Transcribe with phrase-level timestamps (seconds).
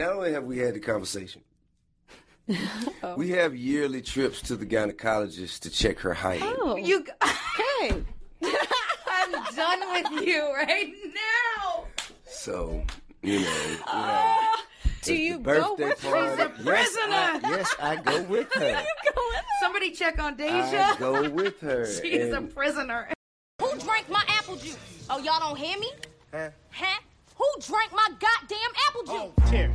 [0.00, 1.42] not only have we had the conversation,
[3.02, 3.14] oh.
[3.16, 6.42] we have yearly trips to the gynecologist to check her height.
[6.42, 8.02] Oh, You, okay.
[8.42, 11.84] I'm done with you right now.
[12.24, 12.82] So,
[13.22, 14.56] you know, you know uh,
[15.02, 16.42] Do you the go birthday with party.
[16.42, 16.52] her?
[16.64, 18.82] Yes, I, yes, I go with her.
[19.60, 20.94] Somebody check on Deyjah.
[20.94, 21.84] I go with her.
[21.86, 23.08] She's a prisoner.
[23.60, 24.78] Who drank my apple juice?
[25.10, 25.90] Oh, y'all don't hear me?
[26.32, 26.48] Huh?
[26.70, 27.00] Huh?
[27.36, 28.58] Who drank my goddamn
[28.88, 29.32] apple juice?
[29.46, 29.74] Oh, Terry.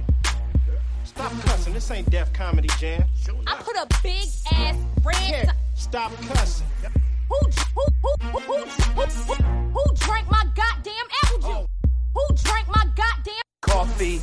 [1.15, 1.73] Stop cussing.
[1.73, 3.05] This ain't Def Comedy Jam.
[3.47, 5.15] I put a big ass red.
[5.15, 6.67] Terry, stop cussing.
[7.29, 7.37] Who,
[7.73, 9.33] who, who, who, who, who, who,
[9.71, 11.67] who drank my goddamn apple juice?
[12.15, 13.33] Who drank my goddamn?
[13.61, 14.19] Coffee,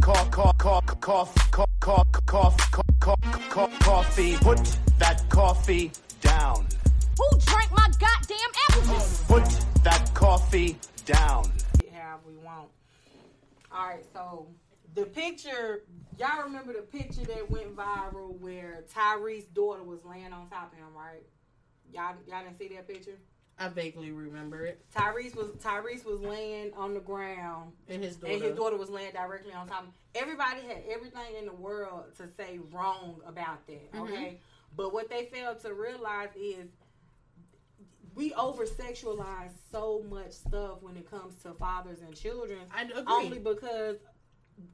[0.00, 4.36] cough, cough, cough, cough, cough, cough, cough, cough, cough, coffee.
[4.36, 6.66] Put that coffee down.
[7.18, 9.24] Who drank my goddamn apple juice?
[9.28, 11.52] Put that coffee down.
[11.92, 12.70] Have we want.
[13.70, 14.46] All right, so
[14.94, 15.82] the picture,
[16.20, 20.78] y'all remember the picture that went viral where Tyrese's daughter was laying on top of
[20.78, 21.24] him, right?
[21.92, 23.16] Y'all, y'all didn't see that picture.
[23.58, 24.82] I vaguely remember it.
[24.94, 28.32] Tyrese was Tyrese was laying on the ground, And his daughter.
[28.32, 29.80] and his daughter was laying directly on top.
[29.80, 29.92] of him.
[30.14, 34.02] Everybody had everything in the world to say wrong about that, Mm-hmm.
[34.12, 34.38] okay?
[34.76, 36.68] But what they failed to realize is
[38.14, 42.60] we over sexualize so much stuff when it comes to fathers and children.
[42.74, 43.02] I agree.
[43.06, 43.96] Only because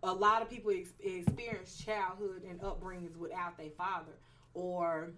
[0.03, 4.13] a lot of people ex- experience childhood and upbringings without their father,
[4.55, 5.11] or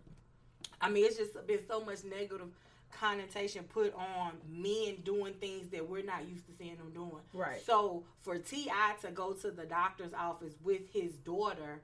[0.80, 2.48] I mean, it's just been so much negative
[2.92, 7.22] connotation put on men doing things that we're not used to seeing them doing.
[7.33, 7.60] Right.
[7.64, 8.94] So for T.I.
[9.02, 11.80] to go to the doctor's office with his daughter.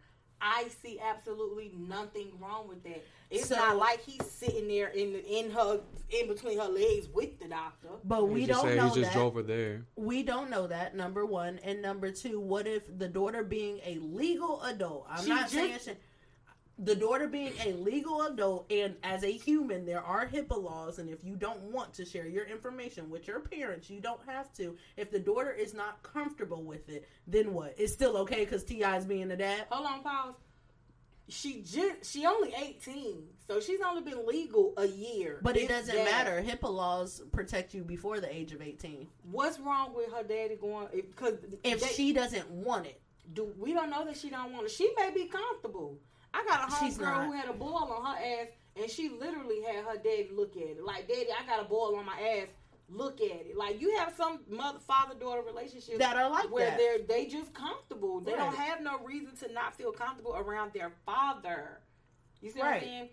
[0.47, 3.03] I see absolutely nothing wrong with that.
[3.31, 7.39] It's So- not like he's sitting there in in her in between her legs with
[7.41, 7.89] the doctor.
[8.05, 9.13] But we don't know he just that.
[9.15, 9.87] drove her there.
[9.97, 10.95] We don't know that.
[10.95, 15.07] Number one, and number two, what if the daughter being a legal adult?
[15.09, 15.93] I'm She not just- saying she,
[16.79, 21.09] the daughter being a legal adult, and as a human, there are HIPAA laws, and
[21.09, 24.77] if you don't want to share your information with your parents, you don't have to.
[24.97, 27.75] If the daughter is not comfortable with it, then what?
[27.79, 28.97] It's still okay because T.I.
[28.97, 29.67] is being a dad.
[29.71, 30.35] Hold on, pause.
[31.27, 35.39] She just she only eighteen, so she's only been legal a year.
[35.41, 36.05] But it doesn't that.
[36.05, 36.45] matter.
[36.47, 39.07] HIPAA laws protect you before the age of 18.
[39.31, 40.89] What's wrong with her daddy going?
[40.93, 43.01] Because If she doesn't want it,
[43.33, 44.71] do, we don't know that she don't want it.
[44.73, 45.99] She may be comfortable.
[46.35, 49.85] I got a homegirl who had a boil on her ass, and she literally had
[49.85, 50.85] her daddy look at it.
[50.85, 52.49] Like, daddy, I got a boil on my ass.
[52.91, 53.57] Look at it.
[53.57, 56.79] Like you have some mother father daughter relationships That are like where that.
[56.79, 58.21] they're they just comfortable.
[58.21, 61.81] They don't have no reason to not feel comfortable around their father.
[62.43, 62.67] You see Right.
[62.69, 63.09] what I'm saying?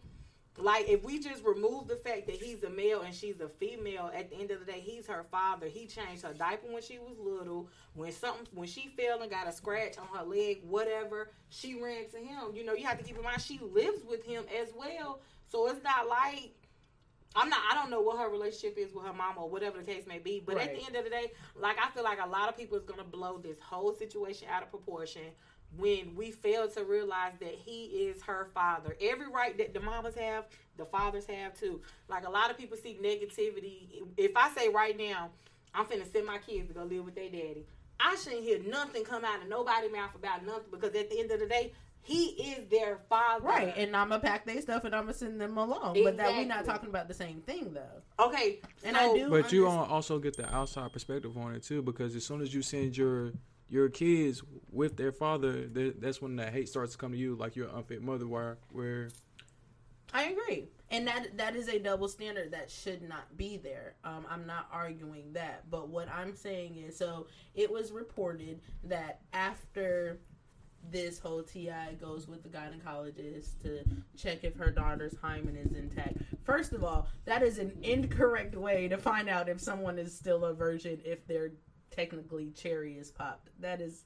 [0.62, 4.12] Like if we just remove the fact that he's a male and she's a female,
[4.14, 5.68] at the end of the day, he's her father.
[5.68, 7.68] He changed her diaper when she was little.
[7.94, 12.10] When something, when she fell and got a scratch on her leg, whatever, she ran
[12.10, 12.56] to him.
[12.56, 15.22] You know, you have to keep in mind she lives with him as well.
[15.48, 16.54] So it's not like
[17.36, 17.60] I'm not.
[17.72, 20.20] I don't know what her relationship is with her mom or whatever the case may
[20.20, 20.42] be.
[20.46, 22.78] But at the end of the day, like I feel like a lot of people
[22.78, 25.22] is gonna blow this whole situation out of proportion
[25.78, 28.96] when we fail to realize that he is her father.
[29.02, 30.46] Every right that the mamas have,
[30.78, 31.82] the fathers have too.
[32.10, 34.02] Like a lot of people seek negativity.
[34.18, 35.30] If I say right now,
[35.74, 37.66] I'm finna send my kids to go live with their daddy.
[38.00, 41.32] I shouldn't hear nothing come out of nobody's mouth about nothing because at the end
[41.32, 41.72] of the day,
[42.04, 43.46] he is their father.
[43.48, 43.74] right?
[43.78, 46.02] And I'm gonna pack their stuff and I'm gonna send them along.
[46.04, 48.26] But that we're not talking about the same thing though.
[48.26, 49.30] Okay, And so- I do.
[49.30, 52.42] But you understand- al- also get the outside perspective on it too, because as soon
[52.42, 53.34] as you send your
[53.72, 55.66] your kids with their father,
[55.98, 58.28] that's when that hate starts to come to you, like you're an unfit mother.
[58.28, 59.10] Where where
[60.14, 63.96] I agree, and that that is a double standard that should not be there.
[64.04, 69.22] Um, I'm not arguing that, but what I'm saying is, so it was reported that
[69.32, 70.20] after
[70.90, 71.94] this whole T.I.
[71.94, 73.84] goes with the gynecologist to
[74.18, 76.18] check if her daughter's hymen is intact.
[76.44, 80.44] First of all, that is an incorrect way to find out if someone is still
[80.44, 81.52] a virgin if their
[81.92, 83.50] technically cherry is popped.
[83.60, 84.06] That is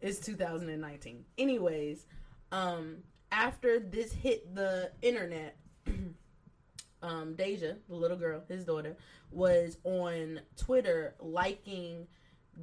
[0.00, 1.24] it's 2019.
[1.38, 2.06] Anyways,
[2.52, 2.98] um,
[3.32, 5.56] after this hit the internet,
[7.02, 8.96] um, Deyjah, the little girl, his daughter,
[9.30, 12.06] was on Twitter liking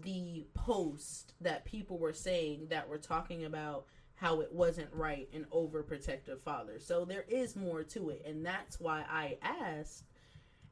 [0.02, 3.86] the post that people were saying that were talking about
[4.16, 6.80] how it wasn't right and overprotective father.
[6.80, 10.04] So there is more to it, and that's why I asked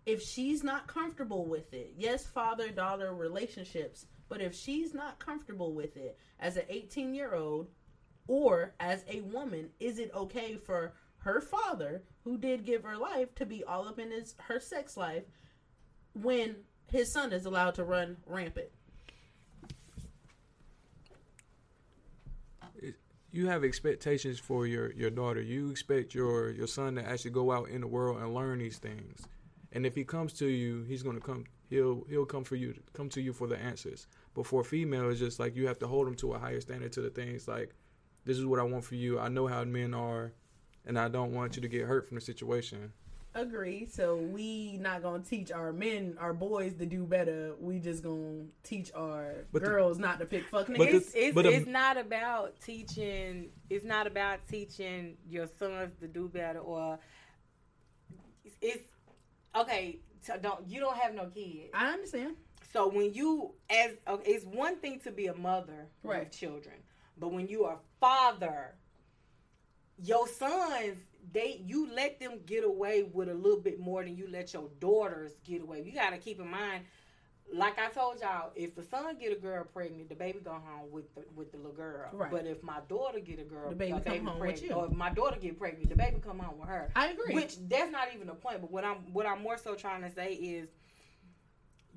[0.06, 1.94] if she's not comfortable with it.
[1.98, 7.36] Yes, father daughter relationships, but if she's not comfortable with it as an 18 year
[7.36, 7.68] old
[8.28, 13.34] or as a woman, is it okay for her father, who did give her life,
[13.36, 15.24] to be all up in his her sex life
[16.14, 16.56] when
[16.88, 18.70] his son is allowed to run rampant?
[23.32, 25.42] you have expectations for your your daughter.
[25.42, 28.78] You expect your your son to actually go out in the world and learn these
[28.78, 29.28] things.
[29.74, 31.46] And if he comes to you, he's gonna come.
[31.70, 32.74] He'll he'll come for you.
[32.94, 34.08] Come to you for the answers.
[34.34, 36.60] But for a female, it's just like you have to hold them to a higher
[36.62, 37.74] standard to the things like,
[38.26, 39.20] this is what I want for you.
[39.20, 40.34] I know how men are,
[40.86, 42.92] and I don't want you to get hurt from the situation.
[43.34, 43.86] Agree.
[43.86, 47.54] So we not gonna teach our men, our boys to do better.
[47.62, 50.90] We just gonna teach our But the- girls not to pick fuck But niggas.
[50.92, 53.50] the- it's it's, but, um, it's not about teaching.
[53.70, 57.00] It's not about teaching your sons to do better, or
[58.44, 58.84] it's, it's
[59.56, 60.00] okay.
[60.22, 61.72] So don't you don't have no kids.
[61.74, 62.36] I understand.
[62.74, 66.20] So when you as okay, it's one thing to be a mother Right.
[66.20, 66.76] with children,
[67.18, 68.76] but when you are father,
[69.98, 70.98] your sons
[71.34, 74.70] they you let them get away with a little bit more than you let your
[74.80, 75.84] daughters get away.
[75.86, 76.86] You got to keep in mind,
[77.54, 80.92] like I told y'all, if the son get a girl pregnant, the baby go home
[80.92, 82.10] with the with the little girl.
[82.14, 82.32] Right.
[82.32, 84.72] But if my daughter get a girl, The baby a come home with you.
[84.72, 86.92] Or if my daughter get pregnant, the baby come home with her.
[86.96, 87.36] I agree.
[87.36, 88.62] Which that's not even the point.
[88.62, 90.70] But what I'm what I'm more so trying to say is,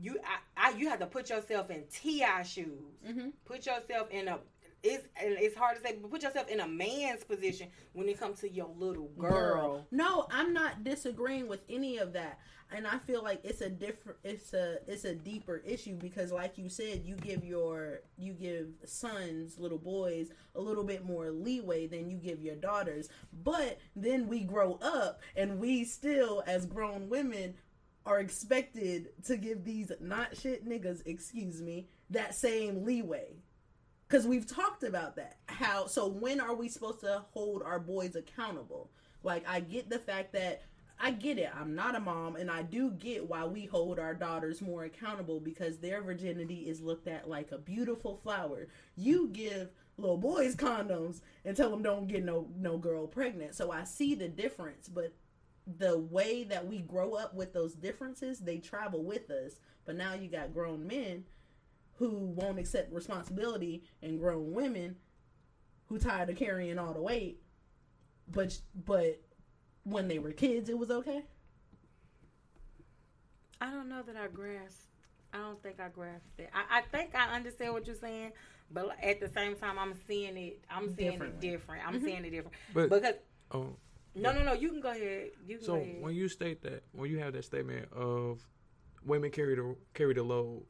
[0.01, 0.19] you
[0.56, 2.43] I, I you have to put yourself in T.I.
[2.43, 2.83] shoes.
[3.07, 3.33] Mhm.
[3.45, 4.39] Put yourself in a
[4.85, 8.21] it's and it's hard to say, but put yourself in a man's position when it
[8.21, 9.87] comes to your little girl.
[9.91, 12.39] No, I'm not disagreeing with any of that.
[12.71, 16.59] And I feel like it's a different it's a it's a deeper issue because like
[16.59, 21.87] you said, you give your you give sons, little boys a little bit more leeway
[21.87, 23.09] than you give your daughters.
[23.33, 27.55] But then we grow up and we still as grown women
[28.07, 33.39] are expected to give these not shit niggas, excuse me, that same leeway
[34.09, 35.39] because we've talked about that.
[35.47, 38.91] How so when are we supposed to hold our boys accountable?
[39.23, 40.62] Like i get the fact that
[41.01, 44.15] i get it i'm not a mom and i do get why we hold our
[44.15, 48.69] daughters more accountable because their virginity is looked at like a beautiful flower.
[48.97, 53.55] You give little boys condoms and tell them don't get no no girl pregnant.
[53.55, 55.12] So i see the difference but
[55.79, 59.55] the way that we grow up with those differences they travel with us.
[59.87, 61.25] But now you got grown men
[61.96, 64.96] who won't accept responsibility and grown women
[65.87, 67.41] who tired of carrying all the weight
[68.31, 69.20] but but
[69.85, 71.23] when they were kids it was okay
[73.64, 74.81] I don't know that I grasp.
[75.32, 76.50] I don't think I grasped it.
[76.55, 78.32] I, I think I understand what you're saying,
[78.70, 80.64] but at the same time, I'm seeing it.
[80.70, 81.82] I'm seeing it different.
[81.87, 82.05] I'm mm-hmm.
[82.05, 83.14] seeing it different But because
[83.52, 83.75] oh,
[84.14, 84.52] no, no, no.
[84.52, 85.31] You can go ahead.
[85.47, 86.02] You can so go ahead.
[86.02, 88.47] when you state that, when you have that statement of
[89.05, 90.62] women carry the carry the load,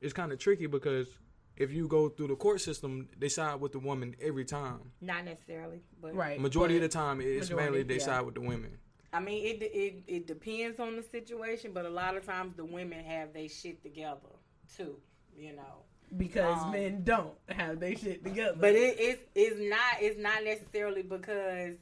[0.00, 1.08] it's kind of tricky because
[1.56, 4.92] if you go through the court system, they side with the woman every time.
[5.00, 8.04] Not necessarily, but right Majority of the time, it's Majority, mainly they yeah.
[8.04, 8.78] side with the women.
[9.12, 12.64] I mean, it, it it depends on the situation, but a lot of times the
[12.64, 14.28] women have they shit together
[14.76, 14.96] too.
[15.36, 15.84] You know,
[16.16, 20.42] because Um, men don't have their shit together but it, it's it's not it's not
[20.44, 21.76] necessarily because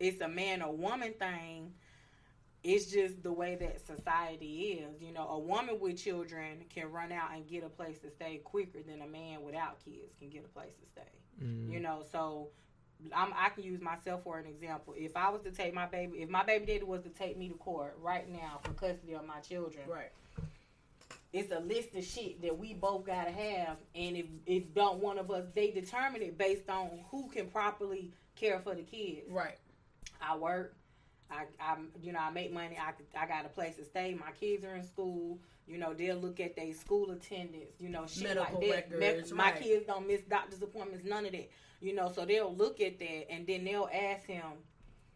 [0.00, 1.72] it's a man or woman thing.
[2.64, 5.00] It's just the way that society is.
[5.00, 8.40] You know, a woman with children can run out and get a place to stay
[8.42, 11.44] quicker than a man without kids can get a place to stay.
[11.44, 11.72] Mm-hmm.
[11.72, 12.48] You know, so
[13.14, 14.94] I'm, I can use myself for an example.
[14.96, 17.48] If I was to take my baby, if my baby daddy was to take me
[17.48, 20.10] to court right now for custody of my children, right
[21.34, 25.18] it's a list of shit that we both gotta have, and if if don't one
[25.18, 29.28] of us, they determine it based on who can properly care for the kids.
[29.28, 29.58] right
[30.22, 30.76] I work.
[31.30, 32.78] I, I, you know, I make money.
[32.78, 34.14] I, I got a place to stay.
[34.14, 35.38] My kids are in school.
[35.66, 37.80] You know, they'll look at their school attendance.
[37.80, 38.98] You know, shit Medical like that.
[38.98, 39.60] records, my right.
[39.60, 41.04] kids don't miss doctor's appointments.
[41.06, 41.50] None of that.
[41.80, 44.44] You know, so they'll look at that and then they'll ask him,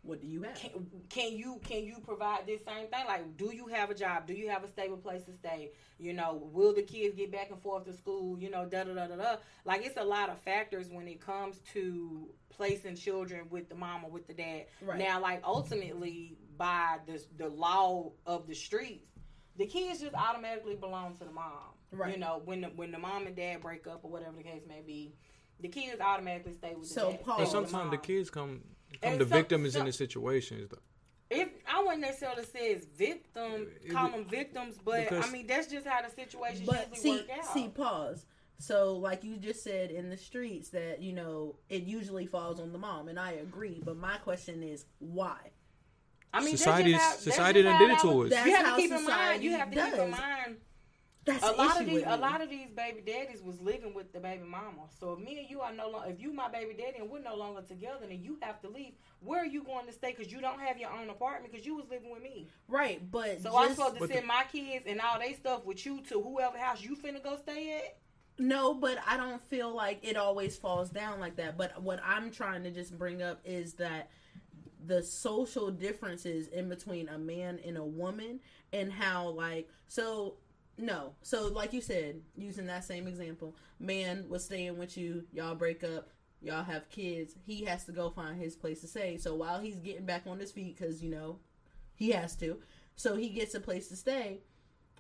[0.02, 3.05] what do you have can, can you can you provide this same thing?
[3.07, 4.26] Like, do you have a job?
[4.26, 5.73] Do you have a stable place to stay?
[5.99, 8.38] You know, will the kids get back and forth to school?
[8.38, 9.37] You know, da da da da da.
[9.64, 14.05] Like, it's a lot of factors when it comes to placing children with the mom
[14.05, 14.67] or with the dad.
[14.81, 14.99] Right.
[14.99, 19.07] Now, like ultimately, by the the law of the streets,
[19.57, 21.52] the kids just automatically belong to the mom.
[21.90, 22.14] Right.
[22.14, 24.62] You know, when the when the mom and dad break up or whatever the case
[24.69, 25.12] may be,
[25.61, 27.25] the kids automatically stay with the So, dad.
[27.25, 28.62] Paul- But with the sometimes the kids come
[29.02, 30.68] come And the some- victims in the situations.
[30.71, 30.78] Though.
[31.30, 35.30] If I wouldn't necessarily say it's victim, It- call it- them victims, but because- I
[35.30, 37.45] mean that's just how the situation but usually see work out.
[37.52, 38.25] see pause
[38.61, 42.73] so like you just said in the streets that you know it usually falls on
[42.73, 45.37] the mom and i agree but my question is why
[46.33, 48.30] I mean, Society- just how- society just done how did it to us.
[48.30, 49.42] That's You have to keep in mind.
[49.45, 50.57] You have to keep in mind.
[51.28, 54.20] That's A lot of these, a lot of these baby daddies was living with the
[54.20, 54.82] baby mama.
[54.99, 57.20] So if me and you are no longer, if you my baby daddy and we're
[57.23, 60.14] no longer together, and you have to leave, where are you going to stay?
[60.16, 62.49] Because you don't have your own apartment because you was living with me.
[62.68, 65.85] right but So I'm supposed to send the- my kids and all they stuff with
[65.85, 67.97] you to whoever house you finna go stay at.
[68.40, 71.56] No, but I don't feel like it always falls down like that.
[71.58, 74.11] But what I'm trying to just bring up is that
[74.87, 78.38] the social differences in between a man and a woman
[78.73, 80.37] and how like so
[80.78, 81.14] no.
[81.23, 85.85] So like you said using that same example man was staying with you y'all break
[85.85, 89.18] up y'all have kids he has to go find his place to stay.
[89.18, 91.38] So while he's getting back on his feet because you know
[91.94, 92.58] he has to
[92.97, 94.40] so he gets a place to stay.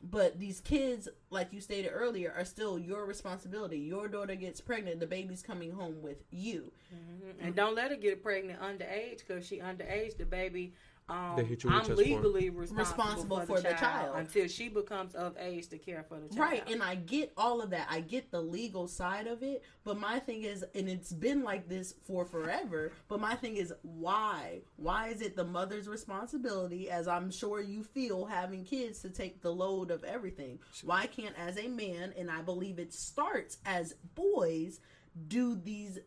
[0.00, 3.80] But these kids like you stated earlier are still your responsibility.
[3.80, 6.70] Your daughter gets pregnant the baby's coming home with you.
[6.94, 7.44] Mm-hmm.
[7.44, 10.16] And don't let her get pregnant underage because she underage.
[10.16, 10.74] The baby,
[11.08, 12.22] um, They hit you with I'm chest support.
[12.24, 14.16] legally responsible, Responsible for, for the, the child child.
[14.18, 16.38] until she becomes of age to care for the child.
[16.38, 17.86] Right, and I get all of that.
[17.90, 21.68] I get the legal side of it, but my thing is, and it's been like
[21.68, 22.92] this for forever.
[23.08, 24.60] But my thing is, why?
[24.76, 29.40] Why is it the mother's responsibility, as I'm sure you feel having kids, to take
[29.40, 30.58] the load of everything?
[30.84, 34.80] Why can't, as a man, and I believe it starts as boys,
[35.26, 35.98] do these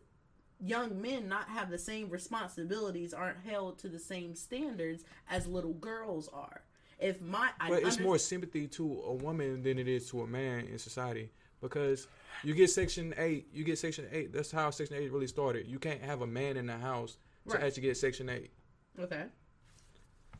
[0.64, 5.74] young men not have the same responsibilities, aren't held to the same standards as little
[5.74, 6.62] girls are?
[7.00, 10.22] If my, I But it's under- more sympathy to a woman than it is to
[10.22, 12.06] a man in society because
[12.44, 13.48] you get Section Eight.
[13.52, 14.32] You get Section Eight.
[14.32, 15.66] That's how Section Eight really started.
[15.66, 17.16] You can't have a man in the house
[17.48, 17.64] to Right.
[17.64, 18.50] actually get Section Eight.
[18.98, 19.24] okay.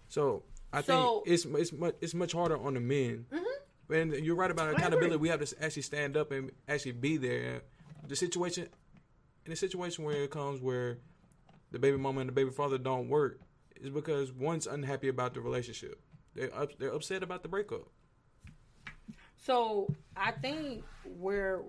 [0.08, 3.26] So I So- think it's it's much it's much harder on the men.
[3.32, 3.92] Mm-hmm.
[3.92, 5.16] And you're right about accountability.
[5.16, 7.62] We have to actually stand up and actually be there.
[8.08, 8.68] The situation,
[9.46, 10.98] in a situation where it comes where
[11.70, 13.40] the baby mama and the baby father don't work,
[13.76, 16.00] is because one's unhappy about the relationship.
[16.34, 17.88] They're up, they're upset about the breakup.
[19.44, 21.62] So I think we're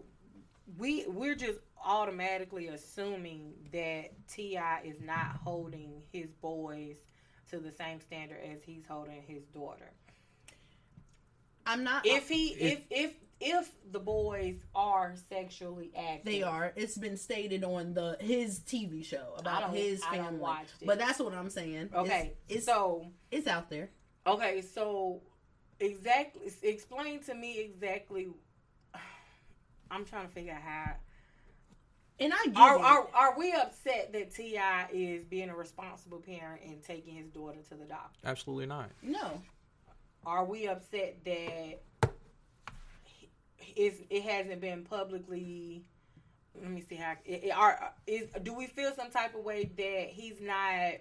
[0.77, 4.81] we we're just automatically assuming that T.I.
[4.85, 6.97] is not holding his boys
[7.49, 9.91] to the same standard as he's holding his daughter.
[11.65, 12.05] I'm not.
[12.05, 16.71] If he if if if the boys are sexually active, They are.
[16.75, 20.51] It's been stated on the his TV show I about don't- his I don't family.
[20.81, 20.85] it.
[20.87, 21.89] But that's what I'm saying.
[21.93, 23.89] Okay, it's, it's so it's out there.
[24.25, 25.21] Okay, so
[25.79, 28.29] exactly explain to me exactly.
[29.91, 30.93] I'm trying to figure out how.
[32.19, 34.87] And I get Are, are are we upset that T.I.
[34.93, 38.19] is being a responsible parent and taking his daughter to the doctor?
[38.23, 38.89] Absolutely not.
[39.01, 39.41] no.
[40.25, 41.81] Are we upset that
[43.75, 45.83] is it hasn't been publicly?
[46.59, 47.13] Let me see how.
[47.25, 50.93] It, it- are is do we feel some type of way that he's not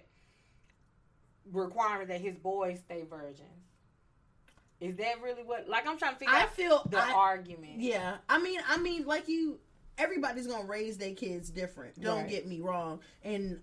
[1.51, 3.49] requiring that his boys stay virgins?
[4.79, 5.67] Is that really what?
[5.69, 7.79] Like I'm trying to figure I out feel the I- argument.
[7.79, 8.17] Yeah.
[8.29, 9.59] I mean I mean like you
[9.97, 11.99] everybody's gonna raise their kids different.
[12.01, 12.29] Don't Right.
[12.29, 12.99] get me wrong.
[13.23, 13.61] And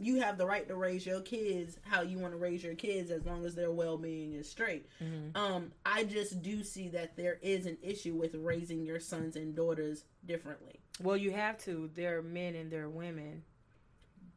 [0.00, 3.10] you have the right to raise your kids how you want to raise your kids
[3.10, 4.86] as long as their well-being is straight.
[5.02, 5.36] Mm-hmm.
[5.36, 9.56] Um, I just do see that there is an issue with raising your sons and
[9.56, 10.80] daughters differently.
[11.02, 11.90] Well, you have to.
[11.94, 13.42] They're men and they're women.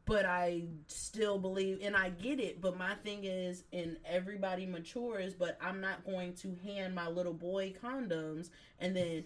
[0.04, 2.60] but I still believe, and I get it.
[2.60, 7.32] But my thing is, and everybody matures, but I'm not going to hand my little
[7.32, 8.50] boy condoms
[8.80, 9.24] and then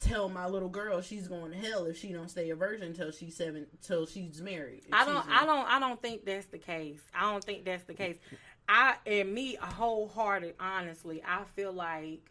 [0.00, 3.10] tell my little girl she's going to hell if she don't stay a virgin till
[3.10, 4.84] she's seven, till she's married.
[4.92, 5.26] I don't.
[5.28, 5.66] I don't.
[5.68, 7.00] I don't think that's the case.
[7.14, 8.16] I don't think that's the case.
[8.68, 10.54] I and me wholehearted.
[10.60, 12.30] Honestly, I feel like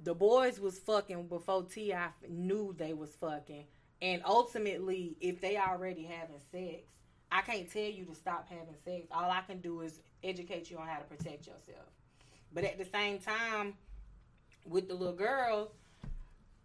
[0.00, 2.08] the boys was fucking before T.I.
[2.28, 3.64] knew they was fucking,
[4.00, 6.84] and ultimately, if they already having sex,
[7.32, 9.08] I can't tell you to stop having sex.
[9.10, 11.88] All I can do is educate you on how to protect yourself.
[12.52, 13.74] But at the same time,
[14.66, 15.72] with the little girl,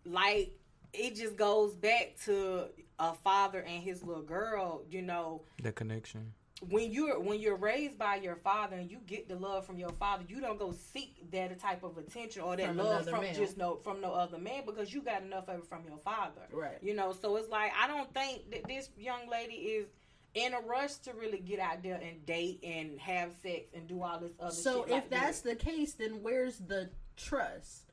[0.05, 0.51] like
[0.93, 2.65] it just goes back to
[2.99, 4.83] a father and his little girl.
[4.89, 6.33] You know, the connection.
[6.69, 9.91] when you're when you're raised by your father and you get the love from your
[9.91, 13.35] father, you don't go seek that type of attention or that From love from man.
[13.35, 16.41] just no from no other man because you got enough of it from your father.
[16.51, 16.77] Right.
[16.81, 19.87] You know, so it's like I don't think that this young lady is
[20.35, 24.03] in a rush to really get out there and date and have sex and do
[24.03, 24.85] all this other So shit.
[24.87, 25.57] if like that's that.
[25.59, 27.88] the case, then where's the trust?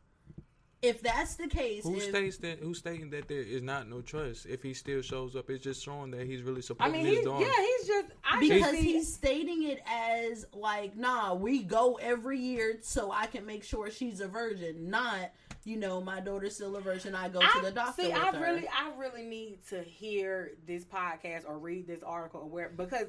[0.82, 2.58] If that's the case, Who if, states that?
[2.60, 4.46] Who's stating that there is not no trust?
[4.46, 7.16] If he still shows up, it's just showing that he's really I supporting mean, his
[7.16, 7.44] he's, daughter.
[7.44, 12.38] yeah, he's just I because just he's stating it as like, nah, we go every
[12.38, 15.30] year so I can make sure she's a virgin, not
[15.64, 17.14] you know my daughter's still a virgin.
[17.14, 18.02] I go to the doctor.
[18.02, 18.40] See, with I her.
[18.40, 23.06] really, I really need to hear this podcast or read this article or where because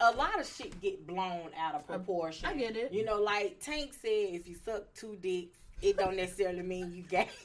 [0.00, 2.46] a lot of shit get blown out of proportion.
[2.48, 2.92] I get it.
[2.92, 7.02] You know, like Tank said, if you suck two dicks, it don't necessarily mean you
[7.02, 7.28] gay.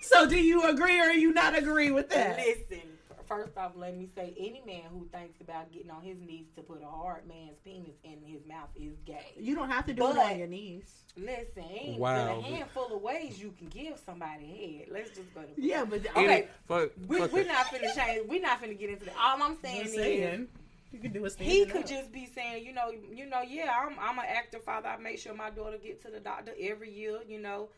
[0.00, 2.38] So do you agree or you not agree with that?
[2.38, 2.80] Listen,
[3.26, 6.62] first off, let me say, any man who thinks about getting on his knees to
[6.62, 9.34] put a hard man's penis in his mouth is gay.
[9.36, 10.84] You don't have to do it But- on your knees.
[11.16, 12.38] Listen, ain't Wow.
[12.38, 14.46] a handful of ways you can give somebody
[14.78, 14.88] head.
[14.90, 18.26] Let's just go to Yeah, but Okay, Fuck, we, fuck we're not finna change.
[18.28, 19.14] We're not finna get into that.
[19.20, 20.46] All I'm saying Just is.
[20.90, 21.02] Saying.
[21.02, 21.86] You can do a He could up.
[21.86, 24.88] just be saying, you know, you know, yeah, I'm I'm an active father.
[24.88, 27.20] I make sure my daughter get to the doctor every year.
[27.26, 27.68] You know,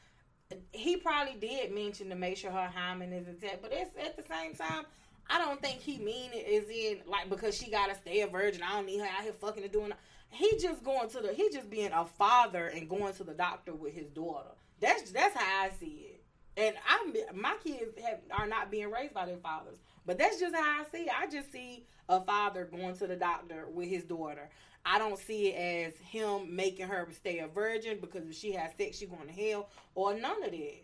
[0.73, 4.23] he probably did mention to make sure her hymen is intact, but it's at the
[4.23, 4.85] same time.
[5.29, 8.63] I don't think he mean it in like because she gotta stay a virgin.
[8.63, 9.93] I don't need her out here fucking and doing.
[10.31, 11.33] He just going to the.
[11.33, 14.51] He just being a father and going to the doctor with his daughter.
[14.81, 16.23] That's that's how I see it.
[16.57, 20.55] And I'm my kids have are not being raised by their fathers, but that's just
[20.55, 21.13] how I see it.
[21.17, 24.49] I just see a father going to the doctor with his daughter.
[24.85, 28.73] I don't see it as him making her stay a virgin because if she has
[28.79, 30.83] sex, she's going to hell or none of that.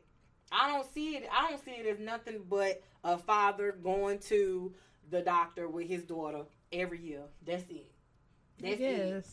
[0.52, 1.28] I don't see it.
[1.32, 4.73] I don't see it as nothing but a father going to
[5.11, 6.42] the doctor with his daughter
[6.73, 7.23] every year.
[7.44, 7.90] That's it.
[8.61, 9.26] That's it.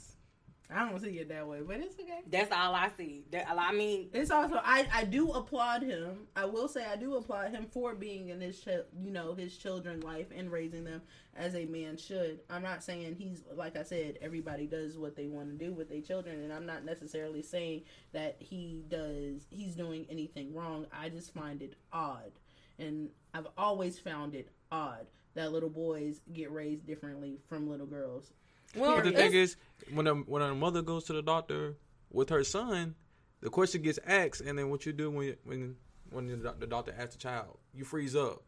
[0.73, 2.21] I don't see it that way, but it's okay.
[2.29, 3.23] That's all I see.
[3.31, 6.27] That, I mean, It's also I I do applaud him.
[6.35, 8.67] I will say I do applaud him for being in his ch-
[9.01, 11.01] you know his children's life and raising them
[11.35, 12.39] as a man should.
[12.49, 15.89] I'm not saying he's like I said everybody does what they want to do with
[15.89, 20.85] their children and I'm not necessarily saying that he does he's doing anything wrong.
[20.91, 22.31] I just find it odd.
[22.79, 28.31] And I've always found it odd that little boys get raised differently from little girls.
[28.75, 29.55] Well, But the thing is,
[29.91, 31.75] when a when a mother goes to the doctor
[32.11, 32.95] with her son,
[33.41, 35.75] the question gets asked, and then what you do when when
[36.11, 38.43] when the, the doctor asks the child, you freeze up.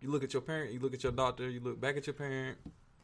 [0.00, 2.14] You look at your parent, you look at your doctor, you look back at your
[2.14, 2.58] parent.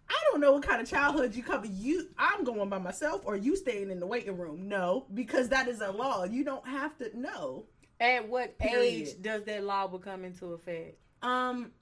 [0.08, 1.66] I don't know what kind of childhood you cover.
[1.66, 4.68] You, I'm going by myself, or you staying in the waiting room.
[4.68, 6.24] No, because that is a law.
[6.24, 7.64] You don't have to know.
[8.00, 9.08] at what Period.
[9.08, 10.98] age does that law become into effect?
[11.22, 11.79] Um, I-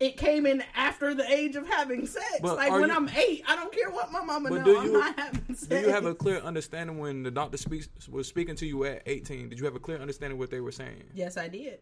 [0.00, 2.26] it came in after the age of having sex.
[2.42, 4.64] But like when you- I'm eight, I don't care what my mama But know.
[4.64, 5.66] do I'm you- not having sex.
[5.66, 9.02] Do you have a clear understanding when the doctor speaks was speaking to you at
[9.06, 9.48] 18?
[9.48, 11.04] Did you have a clear understanding what they were saying?
[11.14, 11.80] Yes, I did.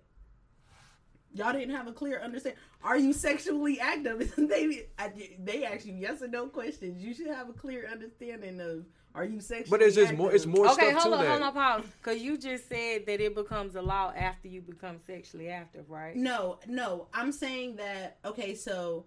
[1.35, 2.61] Y'all didn't have a clear understanding.
[2.83, 4.35] Are you sexually active?
[4.37, 7.02] they I, they ask you yes or no questions.
[7.02, 8.84] You should have a clear understanding of
[9.15, 9.71] are you sexually.
[9.71, 10.19] But it's just active?
[10.19, 10.33] more.
[10.35, 11.31] It's more Okay, stuff hold to on, that.
[11.31, 11.85] hold on, pause.
[12.03, 16.17] Because you just said that it becomes a law after you become sexually active, right?
[16.17, 17.09] No, no.
[17.13, 19.07] I'm saying that okay, so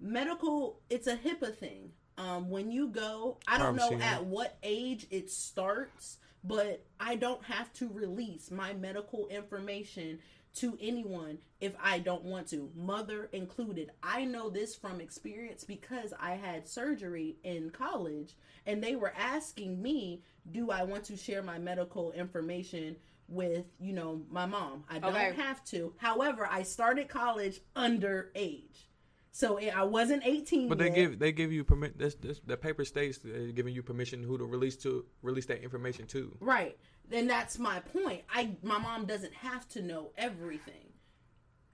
[0.00, 1.90] medical it's a HIPAA thing.
[2.18, 4.16] Um when you go, I don't know Privacy, yeah.
[4.16, 10.18] at what age it starts, but I don't have to release my medical information
[10.54, 13.90] to anyone if I don't want to, mother included.
[14.02, 18.36] I know this from experience because I had surgery in college
[18.66, 22.96] and they were asking me, do I want to share my medical information
[23.28, 24.84] with, you know, my mom?
[24.90, 25.32] I don't Okay.
[25.36, 25.94] have to.
[25.96, 28.86] However, I started college underage.
[29.32, 30.94] So I wasn't 18 But they yet.
[30.94, 31.98] give they give you permit.
[31.98, 35.60] This, this the paper states uh, giving you permission who to release to release that
[35.60, 36.36] information to.
[36.38, 36.78] Right.
[37.12, 38.22] And that's my point.
[38.32, 40.92] I my mom doesn't have to know everything.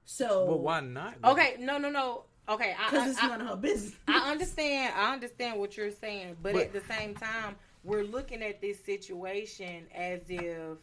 [0.04, 1.14] So But why not?
[1.24, 2.24] Okay, no, no, no.
[2.48, 3.94] Okay, I, Because it's I- none of her business.
[4.08, 4.92] I understand.
[4.96, 8.84] I understand what you're saying, but, But- at the same time, we're looking at this
[8.84, 10.78] situation as if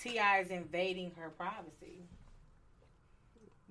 [0.00, 2.04] Ti is invading her privacy.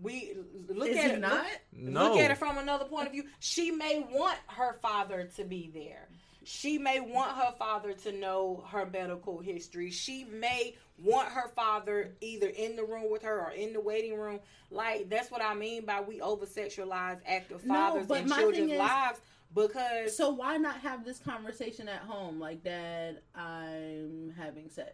[0.01, 0.35] We
[0.67, 1.19] look Is at it.
[1.19, 1.45] not?
[1.73, 2.09] Look, No.
[2.13, 3.25] look at it from another point of view.
[3.39, 6.09] She may want her father to be there.
[6.43, 9.91] She may want her father to know her medical history.
[9.91, 14.17] She may want her father either in the room with her or in the waiting
[14.17, 14.39] room.
[14.71, 18.77] Like that's what I mean by we over sexualize active fathers but and children's is-
[18.79, 19.19] lives
[19.53, 22.39] because So why not have this conversation at home?
[22.39, 24.93] Like, Dad, I'm having sex.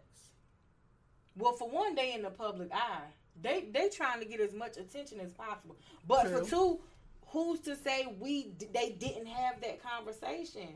[1.38, 3.04] well for one day in the public eye
[3.42, 5.76] they they trying to get as much attention as possible
[6.08, 6.44] but True.
[6.44, 6.80] for two
[7.28, 10.70] who's to say we they didn't have that conversation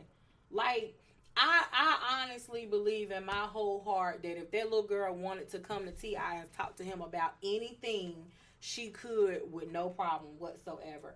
[0.51, 0.95] like
[1.37, 5.59] I, I honestly believe in my whole heart that if that little girl wanted to
[5.59, 6.35] come to T.I.
[6.35, 8.15] and talk to him about anything,
[8.59, 11.15] she could with no problem whatsoever.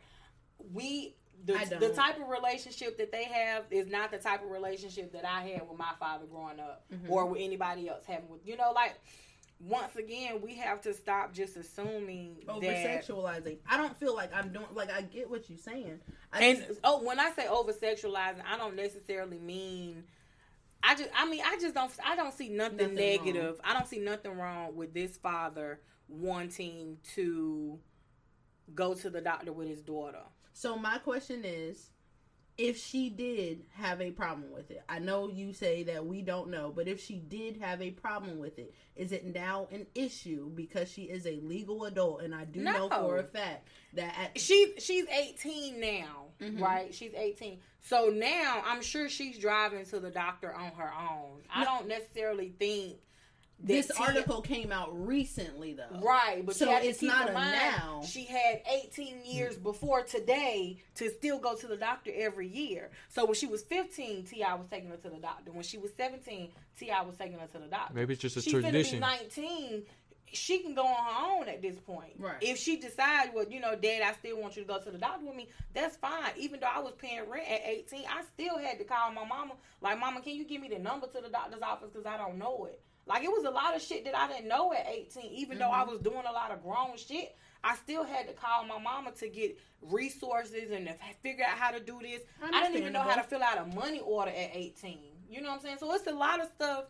[0.73, 5.11] We the, the type of relationship that they have is not the type of relationship
[5.11, 7.11] that I had with my father growing up Mm-hmm.
[7.11, 8.93] or with anybody else having with you know like
[9.59, 13.57] once again we have to stop just assuming oh, Over sexualizing.
[13.69, 14.65] I don't feel like I'm doing.
[14.73, 15.99] Like, I get what you're saying.
[16.31, 20.03] I and just- oh, when I say over sexualizing, I don't necessarily mean.
[20.83, 23.59] I just, I mean, I just don't, I don't see nothing, Nothing negative.
[23.63, 27.79] I don't see nothing wrong with this father wanting to
[28.75, 30.21] go to the doctor with his daughter.
[30.53, 31.89] So my question is,
[32.57, 36.49] if she did have a problem with it, I know you say that we don't
[36.49, 40.49] know, but if she did have a problem with it, is it now an issue
[40.55, 42.21] because she is a legal adult?
[42.21, 46.61] And I do know for a fact that at she's she's 18 now, Mm-hmm.
[46.61, 46.93] right?
[46.93, 47.59] She's 18.
[47.81, 51.41] So now I'm sure she's driving to the doctor on her own.
[51.53, 52.97] I don't necessarily think
[53.59, 55.99] this Tia- article came out recently, though.
[56.01, 58.01] Right, but So you have to it's not a mind, now.
[58.05, 62.89] She had 18 years before today to still go to the doctor every year.
[63.09, 64.53] So when she was 15, T.I.
[64.55, 65.51] was taking her to the doctor.
[65.51, 67.01] When she was 17, T.I.
[67.03, 67.93] was taking her to the doctor.
[67.93, 68.99] Maybe it's just a She's tradition.
[69.01, 69.83] Finna be 19.
[70.33, 72.13] She can go on her own at this point.
[72.19, 72.35] Right.
[72.41, 74.97] If she decides, well, you know, Dad, I still want you to go to the
[74.97, 75.47] doctor with me.
[75.73, 76.31] That's fine.
[76.37, 79.53] Even though I was paying rent at 18, I still had to call my mama.
[79.81, 82.37] Like, Mama, can you give me the number to the doctor's office because I don't
[82.37, 82.81] know it.
[83.07, 85.31] Like it was a lot of shit that I didn't know at 18.
[85.31, 85.91] Even though I Mm-hmm.
[85.91, 89.27] was doing a lot of grown shit, I still had to call my mama to
[89.29, 92.21] get resources and to f- figure out how to do this.
[92.41, 94.97] I didn't even know how to fill out a money order at 18.
[95.29, 95.77] You know what I'm saying?
[95.79, 96.85] So it's a lot of stuff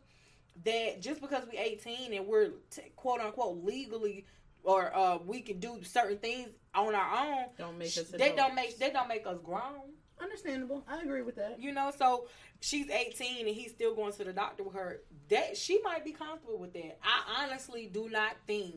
[0.63, 4.25] that just because we're 18 and we're t- quote unquote legally
[4.63, 8.55] or uh, we can do certain things on our own, Don't make us they don't
[8.55, 9.91] make they don't make us grown.
[10.21, 10.83] Understandable.
[10.87, 11.59] I agree with that.
[11.59, 12.27] You know, so
[12.61, 15.01] she's 18 and he's still going to the doctor with her.
[15.29, 16.97] That she might be comfortable with that.
[17.03, 18.75] I honestly do not think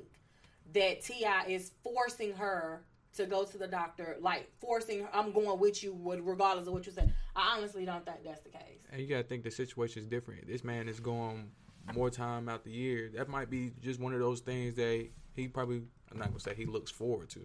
[0.75, 1.45] that T.I.
[1.49, 2.83] is forcing her
[3.17, 5.01] to go to the doctor, like forcing.
[5.01, 7.11] her, I'm going with you, regardless of what you say.
[7.35, 8.85] I honestly don't think that's the case.
[8.91, 10.47] And you gotta think the situation is different.
[10.47, 11.51] This man is going
[11.95, 13.11] more time out the year.
[13.15, 15.83] That might be just one of those things that he probably.
[16.11, 17.41] I'm not gonna say he looks forward to.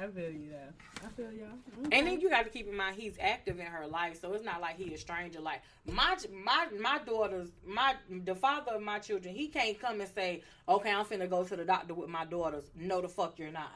[0.00, 1.06] I feel you though.
[1.06, 1.48] I feel y'all.
[1.92, 4.44] And then you got to keep in mind he's active in her life, so it's
[4.44, 5.40] not like he a stranger.
[5.40, 10.10] Like my my my daughters, my the father of my children, he can't come and
[10.14, 13.50] say, "Okay, I'm finna go to the doctor with my daughters." No, the fuck you're
[13.50, 13.70] not.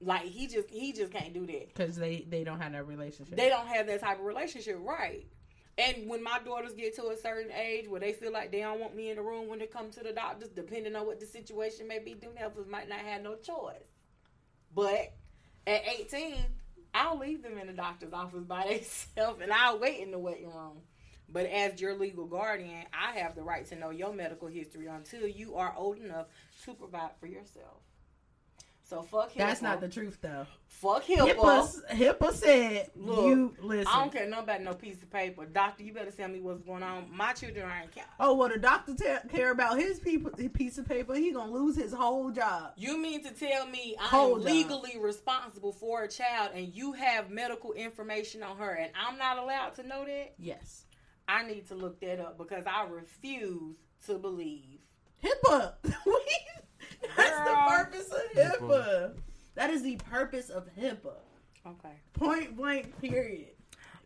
[0.00, 1.74] Like he just he just can't do that.
[1.74, 3.36] because they they don't have that relationship.
[3.36, 5.26] They don't have that type of relationship, right?
[5.78, 8.80] And when my daughters get to a certain age where they feel like they don't
[8.80, 11.26] want me in the room when they come to the doctors, depending on what the
[11.26, 13.86] situation may be, them helpers might not have no choice.
[14.74, 15.12] But
[15.66, 16.36] at 18,
[16.94, 20.52] I'll leave them in the doctor's office by themselves and I'll wait in the waiting
[20.52, 20.78] room.
[21.30, 25.28] But as your legal guardian, I have the right to know your medical history until
[25.28, 26.26] you are old enough
[26.64, 27.82] to provide for yourself.
[28.88, 29.36] So fuck HIPAA.
[29.36, 30.46] That's not the truth though.
[30.66, 31.36] fuck HIPAA.
[31.36, 33.86] HIPAA, HIPAA said Look, you listen.
[33.86, 35.44] I don't care nothing about no piece of paper.
[35.44, 37.06] Doctor, you better tell me what's going on.
[37.12, 38.08] My children aren't count.
[38.18, 38.94] Oh well, the doctor
[39.28, 41.14] care about his people, his piece of paper.
[41.14, 42.72] He gonna lose his whole job.
[42.76, 44.44] You mean to tell me I'm Hold on.
[44.46, 49.36] legally responsible for a child and you have medical information on her and I'm not
[49.36, 50.32] allowed to know that?
[50.38, 50.86] Yes,
[51.26, 54.78] I need to look that up because I refuse to believe.
[55.22, 55.74] HIPAA.
[57.16, 59.12] That's the purpose of HIPAA.
[59.54, 61.14] That is the purpose of HIPAA.
[61.66, 61.94] Okay.
[62.14, 63.00] Point blank.
[63.00, 63.48] Period.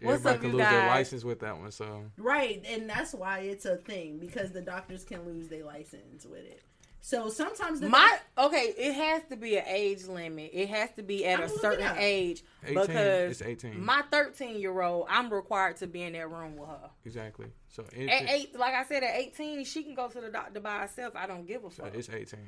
[0.00, 1.70] What's Everybody up, can you lose their license with that one.
[1.70, 6.26] So Right, and that's why it's a thing because the doctors can lose their license
[6.26, 6.62] with it.
[7.04, 10.50] So sometimes the My okay, it has to be an age limit.
[10.52, 11.96] It has to be at I'm a certain up.
[11.98, 13.84] age 18, because it's 18.
[13.84, 16.90] my 13 year old, I'm required to be in that room with her.
[17.04, 17.46] exactly.
[17.68, 20.78] So At eight, like I said, at 18, she can go to the doctor by
[20.78, 21.14] herself.
[21.16, 21.94] I don't give a so fuck.
[21.94, 22.38] it's 18.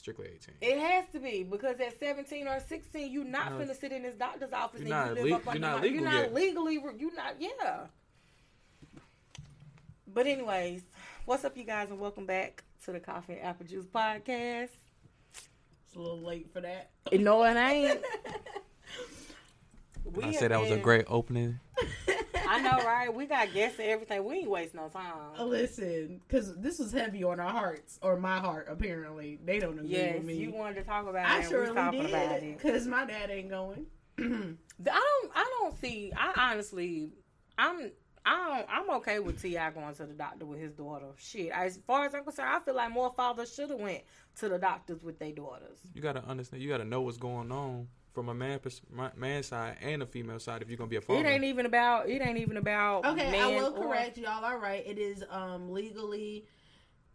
[0.00, 0.54] It's strictly 18.
[0.62, 4.02] It has to be because at 17 or 16, you're not going to sit in
[4.02, 6.10] this doctor's office You're and not you live le- up you're under not legal You're
[6.10, 6.34] not yet.
[6.34, 6.74] legally.
[6.98, 7.34] You're not.
[7.38, 7.80] Yeah.
[10.06, 10.80] But anyways,
[11.26, 14.70] what's up, you guys, and welcome back to the Coffee and Apple Juice podcast.
[15.34, 16.88] it's a little late for that.
[17.12, 18.00] No, it ain't.
[20.14, 21.60] We I have said that was a great opening.
[22.50, 23.14] I know, right?
[23.14, 24.24] We got guests and everything.
[24.24, 25.12] We ain't waste no time.
[25.38, 28.66] Oh, listen, because this was heavy on our hearts, or my heart.
[28.68, 30.34] Apparently, they don't agree Yes, with me.
[30.34, 31.30] you wanted to talk about it.
[31.30, 32.58] I and we surely talking about did, it.
[32.58, 33.86] because my dad ain't going.
[34.18, 34.22] I
[34.84, 35.30] don't.
[35.34, 36.12] I don't see.
[36.16, 37.10] I honestly,
[37.56, 37.90] I'm.
[38.26, 39.70] I don't, I'm okay with T.I.
[39.70, 41.06] going to the doctor with his daughter.
[41.16, 44.02] Shit, as far as I'm concerned, I feel like more fathers should have went
[44.40, 45.78] to the doctors with their daughters.
[45.94, 46.62] You gotta understand.
[46.62, 48.82] You gotta know what's going on from a man pers-
[49.16, 51.20] man side and a female side if you're gonna be a father.
[51.20, 52.08] It ain't even about.
[52.08, 53.04] It ain't even about.
[53.06, 54.44] Okay, I will or- correct y'all.
[54.44, 56.46] All right, it is um legally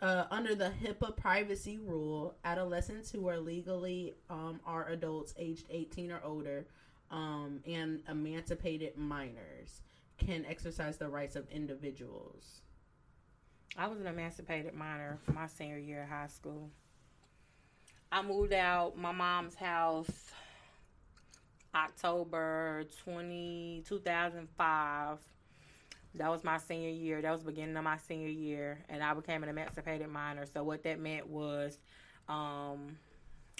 [0.02, 2.36] uh, under the HIPAA privacy rule.
[2.44, 6.66] Adolescents who are legally um are adults aged 18 or older,
[7.12, 9.82] um and emancipated minors
[10.18, 12.62] can exercise the rights of individuals.
[13.78, 16.70] I was an emancipated minor my senior year of high school.
[18.12, 20.32] I moved out my mom's house
[21.76, 25.20] October 20, 2005.
[26.16, 27.22] That was my senior year.
[27.22, 28.80] That was beginning of my senior year.
[28.90, 30.46] And I became an emancipated minor.
[30.46, 31.78] So what that meant was
[32.30, 32.98] um,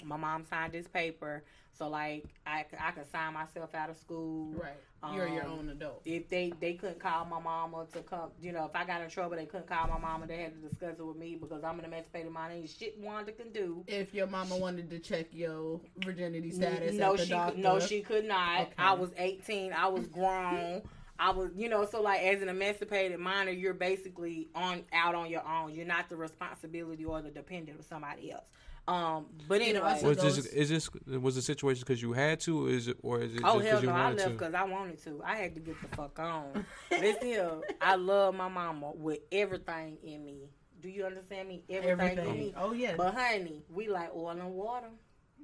[0.04, 1.44] My mom signed this paper,
[1.76, 4.52] so like I, I could sign myself out of school.
[4.54, 4.72] Right.
[5.14, 6.02] You're your Um, own adult.
[6.04, 9.10] If they they couldn't call my mama to come, you know, if I got in
[9.10, 10.26] trouble, they couldn't call my mama.
[10.26, 12.54] They had to discuss it with me because I'm an emancipated minor.
[12.54, 13.84] Ain't shit Wanda can do.
[13.86, 17.78] If your mama wanted to check your virginity status, no, at the she doctor, no,
[17.78, 18.62] she could not.
[18.62, 18.72] Okay.
[18.78, 19.72] I was 18.
[19.72, 20.82] I was grown.
[21.18, 25.30] I was, you know, so like as an emancipated minor, you're basically on out on
[25.30, 25.72] your own.
[25.74, 28.46] You're not the responsibility or the dependent of somebody else.
[28.88, 32.70] Um, but anyway, Was this is this was the situation because you had to, or
[32.70, 33.94] is it or is it Oh hell because you no!
[33.94, 35.22] I left because I wanted to.
[35.24, 36.64] I had to get the fuck on.
[36.90, 40.50] Listen here, I love my mama with everything in me.
[40.80, 41.64] Do you understand me?
[41.68, 42.54] Everything, in me.
[42.56, 42.94] Oh yeah.
[42.96, 44.90] But honey, we like oil and water.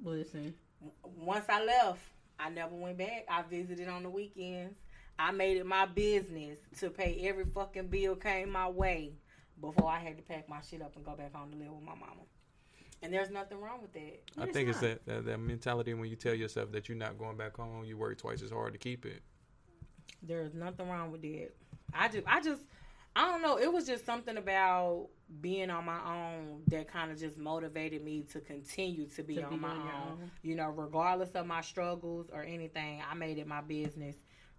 [0.01, 0.53] Listen,
[1.17, 1.99] Once I left,
[2.39, 3.25] I never went back.
[3.29, 4.77] I visited on the weekends.
[5.19, 9.13] I made it my business to pay every fucking bill came my way
[9.59, 11.83] before I had to pack my shit up and go back home to live with
[11.83, 12.23] my mama.
[13.03, 14.21] And there's nothing wrong with that.
[14.39, 17.17] I It's think it's that, that that mentality when you tell yourself that you're not
[17.17, 19.21] going back home, you work twice as hard to keep it.
[20.21, 21.49] There's nothing wrong with that.
[21.93, 22.63] I just, I just,
[23.15, 23.57] I don't know.
[23.59, 25.09] It was just something about
[25.41, 29.43] being on my own that kind of just motivated me to continue to be To
[29.43, 30.11] on be my on own.
[30.13, 30.31] own.
[30.41, 34.15] You know, regardless of my struggles or anything, I made it my business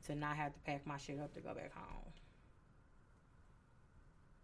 [0.07, 2.12] to not have to pack my shit up to go back home.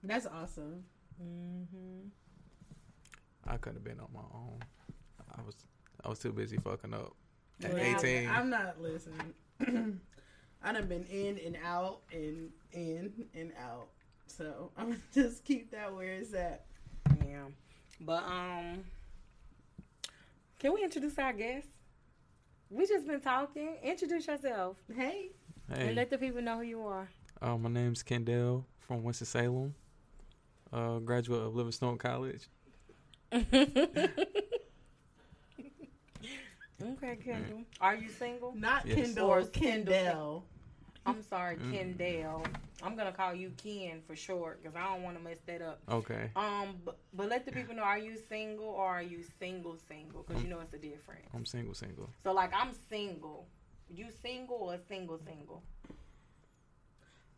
[0.02, 0.84] that's awesome.
[1.22, 2.08] Mm-hmm.
[3.46, 4.60] I couldn't have been on my own.
[5.36, 5.54] I was
[6.04, 7.14] I was too busy fucking up.
[7.62, 7.96] At Yeah.
[7.98, 9.34] 18, I'm not listening.
[10.62, 13.88] I done been in and out and in and out.
[14.26, 16.64] So I'm gonna just keep that where it's at.
[17.26, 17.44] Yeah,
[18.00, 18.84] but um,
[20.58, 21.66] can we introduce our guest?
[22.70, 23.76] We just been talking.
[23.82, 25.30] Introduce yourself Hey,
[25.68, 27.08] and hey, let the people know who you are.
[27.42, 29.74] uh, my name's Kendall from Winston Salem,
[30.72, 32.48] uh, graduate of Livingstone College.
[36.82, 37.60] Okay, Kendall.
[37.80, 38.54] Are you single?
[38.56, 38.96] not Yes.
[38.96, 40.44] Kendall, Or Kendall.
[41.04, 41.72] I'm sorry, Mm.
[41.72, 42.44] Kendall.
[42.82, 45.80] I'm gonna call you Ken for short because I don't want to mess that up.
[45.90, 49.76] Okay, Um, but, but let the people know: Are you single or are you single
[49.88, 50.22] single?
[50.26, 51.26] Because you know it's a difference.
[51.34, 52.08] I'm single, single.
[52.22, 53.46] So like, I'm single.
[53.90, 55.62] You single or single single?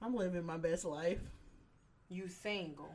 [0.01, 1.21] I'm living my best life.
[2.09, 2.95] You single.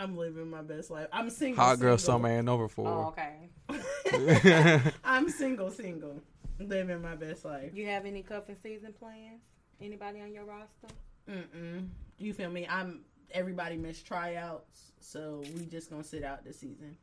[0.00, 1.08] I'm living my best life.
[1.12, 1.62] I'm single.
[1.62, 2.14] Hot girl single.
[2.14, 3.14] summer ain't over Oh, for.
[3.18, 3.50] okay.
[5.04, 6.22] I'm single, single.
[6.58, 7.72] Living my best life.
[7.74, 9.42] You have any cuffing season plans?
[9.80, 10.88] Anybody on your roster?
[11.30, 11.88] Mm-mm.
[12.18, 12.66] You feel me?
[12.68, 13.00] I'm.
[13.32, 16.96] Everybody missed tryouts, so we just gonna sit out this season.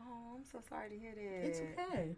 [0.00, 1.46] Oh, I'm so sorry to hear that.
[1.46, 2.16] It's okay.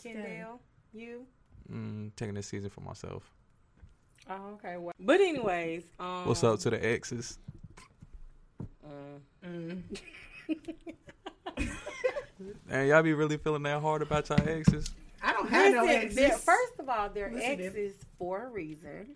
[0.00, 0.60] Kendall,
[0.92, 1.26] you?
[1.72, 3.28] mm, taking this season for myself.
[4.30, 4.76] Oh, okay.
[4.76, 7.38] Well, but anyways, um, What's up to the exes?
[9.44, 9.82] Mm.
[10.48, 11.66] Mm.
[12.68, 14.90] And y'all be really feeling that hard about y'all exes?
[15.22, 16.44] I don't have Listen, they're- exes.
[16.44, 19.14] first of all, they're Listen, if- exes for a reason.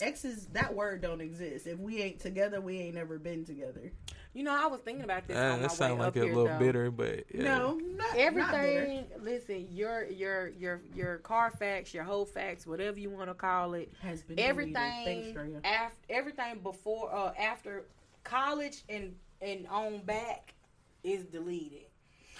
[0.00, 0.46] exes.
[0.52, 1.66] That word don't exist.
[1.66, 3.90] If we ain't together, we ain't never been together.
[4.34, 6.34] You know, I was thinking about this Uh, on that sounds like up a here,
[6.34, 6.58] little though.
[6.58, 7.42] bitter, but yeah.
[7.42, 8.20] No, not Not bitter.
[8.26, 9.04] Everything.
[9.20, 13.92] Listen, your your your your Carfax, your whole facts, whatever you want to call it.
[14.00, 14.72] has been deleted.
[14.74, 15.60] Thanks, Everything Drea.
[15.64, 17.84] after everything before uh after
[18.24, 20.54] college and and on back
[21.02, 21.86] is deleted.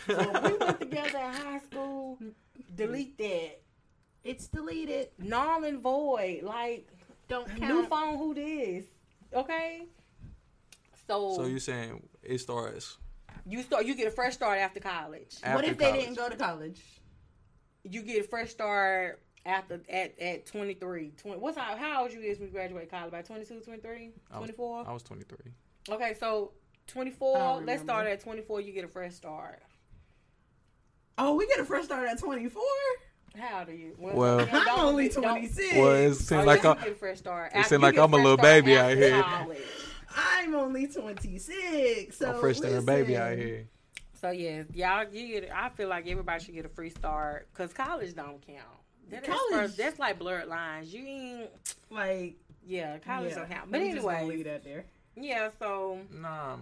[0.07, 2.19] So if we went together in high school,
[2.75, 3.61] delete that.
[4.25, 5.09] It's deleted.
[5.19, 6.43] Null and void.
[6.45, 6.89] Like
[7.29, 7.61] Don't count.
[7.61, 8.85] new phone, who this?
[9.35, 9.83] Okay.
[11.09, 12.99] So, So you saying it starts
[13.47, 15.37] you start you get a fresh start after college.
[15.43, 16.81] after what if they didn't go to college?
[17.85, 21.13] You get a fresh start after at at 23.
[21.17, 23.11] 20, what's how, how old you is when you graduate college?
[23.11, 24.85] By 22, 23, I was- 24?
[24.87, 25.37] I was 23.
[25.91, 26.53] Okay, so
[26.89, 29.63] 24, let's start at 24, you get a fresh start.
[31.19, 32.63] Oh, we get a fresh start at 24.
[33.37, 33.95] How old are you?
[33.99, 35.75] Well- don't- I'm only 26.
[35.77, 37.53] Well, it Oh, seems like I'm, get a fresh start.
[37.53, 39.23] it After- seem you like get a I'm a little baby out here.
[39.23, 39.59] college.
[40.15, 42.17] I'm only 26.
[42.19, 43.67] So I'm fresh than a baby out here.
[44.21, 45.51] So yeah, y'all, you get.
[45.53, 48.61] I feel like everybody should get a free start because college don't count.
[49.09, 50.93] That is College- first- that's like blurred lines.
[50.93, 51.51] You ain't.
[51.91, 53.71] Like, Yeah, college yeah, don't count.
[53.71, 54.85] But we just gonna anyway, leave that there.
[55.17, 55.51] Yeah.
[55.59, 56.57] So Nah,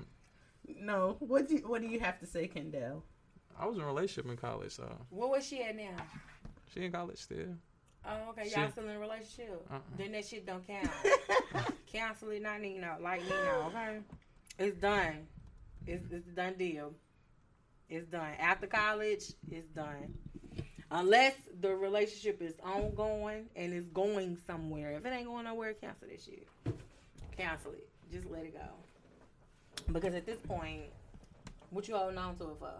[0.80, 3.02] No, what do what do you have to say, Kendall?
[3.58, 5.96] I was in a relationship in college, so where was she at now?
[6.72, 7.54] she in college still.
[8.06, 8.48] Oh, okay.
[8.48, 9.66] Y'all She- still in a relationship?
[9.70, 9.78] Uh-uh.
[9.98, 10.88] Then that shit don't count.
[11.86, 12.96] Cancel it, not Nino.
[13.00, 13.98] Like Nino, okay?
[14.58, 15.26] It's done.
[15.86, 16.94] It's, it's a done deal.
[17.90, 18.32] It's done.
[18.38, 20.14] After college, it's done.
[20.90, 24.92] Unless the relationship is ongoing and it's going somewhere.
[24.92, 26.46] If it ain't going nowhere, cancel this shit.
[27.36, 27.88] Cancel it.
[28.12, 29.92] Just let it go.
[29.92, 30.82] Because at this point,
[31.70, 32.72] what you holding on to it for?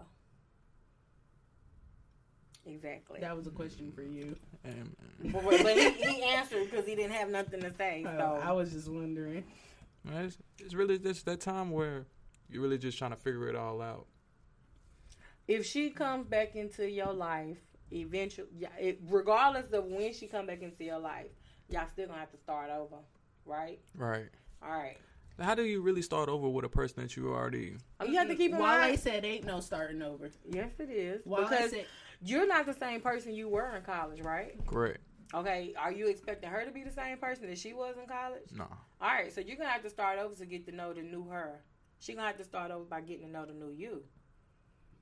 [2.65, 3.19] Exactly.
[3.21, 4.35] That was a question for you.
[4.63, 4.95] And,
[5.31, 8.03] But, but he, he answered because he didn't have nothing to say.
[8.07, 9.43] Uh, So I was just wondering.
[10.13, 12.05] it's, it's really just that time where
[12.49, 14.05] you're really just trying to figure it all out.
[15.47, 17.57] if she comes back into your life,
[17.91, 21.27] eventually, yeah, it, regardless of when she come back into your life,
[21.69, 22.97] y'all still gonna have to start over,
[23.45, 23.79] right?
[23.95, 24.29] Right.
[24.61, 24.97] All right.
[25.39, 27.75] How do you really start over with a person that you already?
[27.99, 28.99] Oh, You have to keep in Wale mind.
[28.99, 30.29] said ain't no starting over.
[30.49, 31.85] Yes, it is Wale because said
[32.23, 34.53] you're not the same person you were in college, right?
[34.67, 34.99] Correct.
[35.33, 35.73] Okay.
[35.79, 38.43] Are you expecting her to be the same person that she was in college?
[38.55, 38.67] No.
[39.01, 39.33] All right.
[39.33, 41.61] So you're gonna have to start over to get to know the new her.
[41.99, 44.03] She gonna have to start over by getting to know the new you.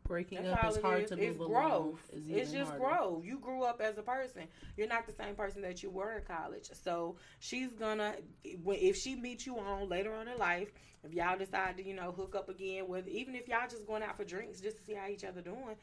[0.09, 1.09] Breaking That's up all is it hard is.
[1.11, 1.49] to move It's along.
[1.51, 1.99] growth.
[2.11, 2.83] is It's even just harder.
[2.97, 3.23] growth.
[3.25, 4.43] You grew up as a person.
[4.75, 6.69] You're not the same person that you were in college.
[6.73, 10.69] So she's gonna, if she meets you on later on in life,
[11.03, 14.03] if y'all decide to, you know, hook up again, with even if y'all just going
[14.03, 15.75] out for drinks just to see how each other doing,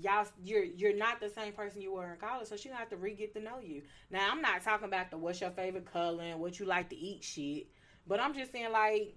[0.00, 2.48] y'all, you're you're not the same person you were in college.
[2.48, 3.82] So she gonna have to re get to know you.
[4.10, 6.96] Now I'm not talking about the what's your favorite color and what you like to
[6.96, 7.66] eat shit,
[8.06, 9.16] but I'm just saying like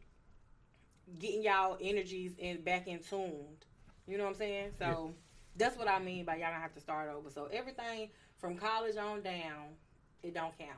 [1.19, 3.64] getting y'all energies and back in tuned.
[4.07, 4.71] You know what I'm saying?
[4.77, 5.13] So
[5.55, 7.29] that's what I mean by y'all gonna have to start over.
[7.29, 9.75] So everything from college on down,
[10.23, 10.71] it don't count.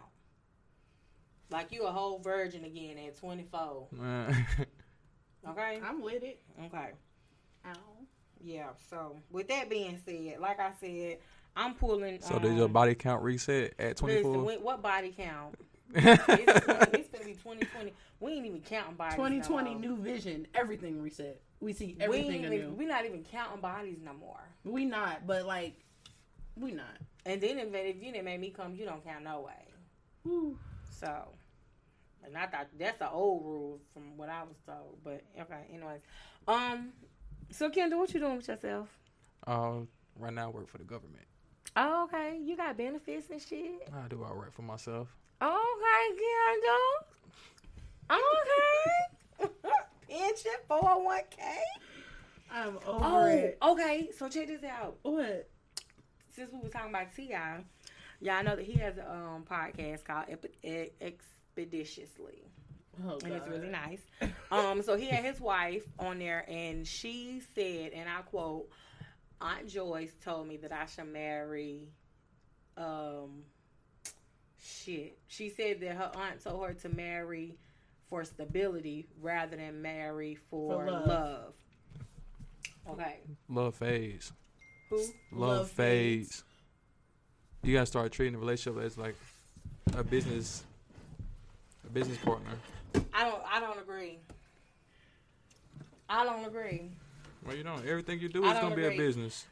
[1.49, 3.87] Like you a whole virgin again at 24.
[3.91, 4.45] Man.
[5.49, 5.79] Okay.
[5.81, 6.41] I'm with it.
[6.65, 6.89] Okay.
[7.67, 7.71] Ow.
[8.43, 8.69] Yeah.
[8.89, 11.19] So with that being said, like I said,
[11.55, 12.21] I'm pulling.
[12.21, 14.43] so did your um, body count reset at 24?
[14.61, 15.55] what body count?
[15.95, 17.93] it's, 20, it's gonna be 2020.
[18.19, 19.15] We ain't even counting bodies.
[19.15, 20.47] 2020 no new vision.
[20.53, 21.39] Everything reset.
[21.59, 22.73] We see We everything ain't even, anew.
[22.75, 24.39] we not even counting bodies no more.
[24.63, 25.73] We not, but like,
[26.55, 26.97] we not.
[27.25, 29.73] And then if, if you didn't make me come, you don't count no way.
[30.23, 30.57] Whew.
[30.91, 31.29] So,
[32.23, 34.97] and I thought that's the old rule from what I was told.
[35.03, 36.01] But okay, anyways.
[36.47, 36.89] Um,
[37.49, 38.87] so Kendall, what you doing with yourself?
[39.45, 39.79] Uh,
[40.19, 41.25] right now I work for the government.
[41.75, 42.37] Oh, okay.
[42.41, 43.87] You got benefits and shit.
[43.93, 45.07] I do all right for myself.
[45.41, 47.07] Okay, Kendall.
[48.09, 49.16] Okay.
[50.09, 51.43] Pension, four hundred one k.
[52.51, 53.57] I'm over Oh, it.
[53.61, 54.09] okay.
[54.17, 54.97] So check this out.
[55.01, 55.49] What?
[56.35, 57.63] Since we were talking about T.I,
[58.21, 62.43] y'all know that he has a um podcast called Epi- E- Expeditiously.
[63.05, 64.01] Oh, and it's really nice.
[64.49, 68.69] Um, so he had his wife on there, and she said, and I quote,
[69.41, 71.89] "Aunt Joyce told me that I should marry."
[72.75, 73.43] Um,
[74.59, 75.17] shit.
[75.27, 77.57] She said that her aunt told her to marry
[78.09, 81.07] for stability rather than marry for, For love.
[81.07, 81.53] love.
[82.89, 83.17] Okay.
[83.49, 84.31] Love fades.
[84.89, 84.97] Who?
[84.97, 86.27] Love, Love fades.
[86.27, 86.43] fades.
[87.63, 89.15] You gotta start treating the relationship as like
[89.97, 90.63] a business,
[91.85, 92.51] a business partner.
[93.13, 93.41] I don't.
[93.51, 94.19] I don't agree.
[96.09, 96.91] I don't agree.
[97.45, 97.85] Well, you don't.
[97.85, 99.45] everything you do is gonna be a business.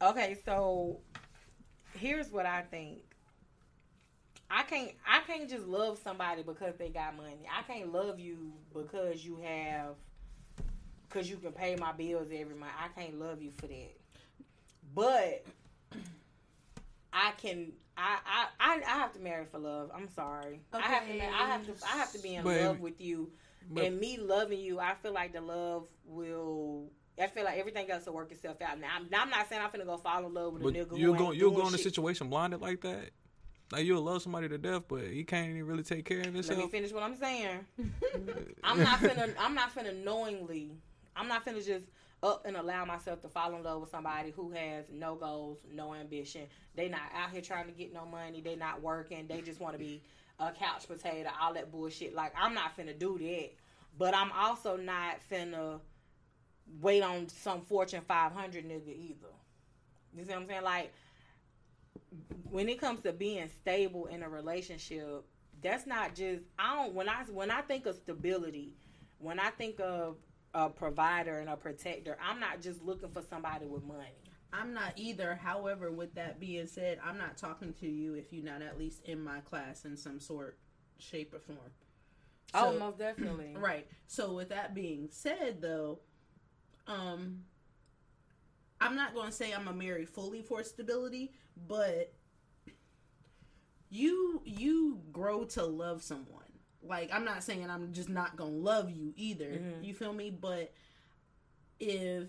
[0.00, 0.98] Okay, so
[1.94, 3.00] here's what I think.
[4.50, 7.46] I can't I can't just love somebody because they got money.
[7.54, 9.94] I can't love you because you have
[11.08, 12.72] because you can pay my bills every month.
[12.78, 13.96] I can't love you for that.
[14.94, 15.44] But
[17.12, 19.90] I can I I, I, I have to marry for love.
[19.94, 20.60] I'm sorry.
[20.74, 20.82] Okay.
[20.84, 23.30] I have to I have to I have to be in But- love with you.
[23.70, 27.90] but- and me loving you, I feel like the love will I feel like everything
[27.90, 28.78] else will work itself out.
[28.80, 30.96] Now I'm, now, I'm not saying I'm finna go fall in love with a nigga.
[30.98, 33.10] you'll who go you'll doing go in a situation blinded like that.
[33.70, 36.58] Like you'll love somebody to death, but he can't even really take care of himself.
[36.58, 37.66] Let me finish what I'm saying.
[38.64, 39.32] I'm not finna.
[39.38, 40.72] I'm not finna knowingly.
[41.14, 41.84] I'm not finna just
[42.22, 45.94] up and allow myself to fall in love with somebody who has no goals, no
[45.94, 46.46] ambition.
[46.74, 48.40] They not out here trying to get no money.
[48.40, 49.26] They not working.
[49.28, 50.02] They just want to be
[50.40, 51.28] a couch potato.
[51.40, 52.14] All that bullshit.
[52.14, 53.50] Like I'm not finna do that.
[53.98, 55.80] But I'm also not finna
[56.80, 59.28] wait on some Fortune 500 nigga either.
[60.16, 60.62] You see what I'm saying?
[60.62, 60.92] Like
[62.50, 65.24] when it comes to being stable in a relationship,
[65.62, 68.74] that's not just I don't when I when I think of stability,
[69.18, 70.16] when I think of
[70.54, 74.14] a provider and a protector, I'm not just looking for somebody with money.
[74.52, 75.34] I'm not either.
[75.34, 79.02] However, with that being said, I'm not talking to you if you're not at least
[79.04, 80.58] in my class in some sort,
[80.98, 81.58] shape, or form.
[82.54, 83.54] oh, most definitely.
[83.58, 83.86] Right.
[84.06, 86.00] So with that being said though,
[86.86, 87.44] um
[88.80, 91.32] I'm not going to say I'm a marry fully for stability,
[91.66, 92.12] but
[93.90, 96.44] you you grow to love someone.
[96.82, 99.50] Like I'm not saying I'm just not going to love you either.
[99.50, 99.84] Mhm.
[99.84, 100.30] You feel me?
[100.30, 100.72] But
[101.80, 102.28] if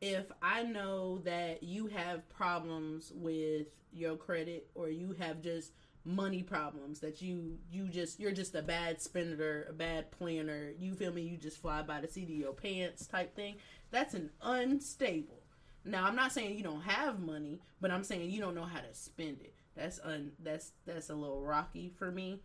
[0.00, 5.72] if I know that you have problems with your credit or you have just
[6.04, 10.94] money problems that you you just you're just a bad spender, a bad planner, you
[10.94, 13.56] feel me, you just fly by the seat of your pants type thing,
[13.90, 15.41] that's an unstable.
[15.84, 18.78] Now, I'm not saying you don't have money, but I'm saying you don't know how
[18.80, 19.54] to spend it.
[19.76, 22.40] That's un that's that's a little rocky for me.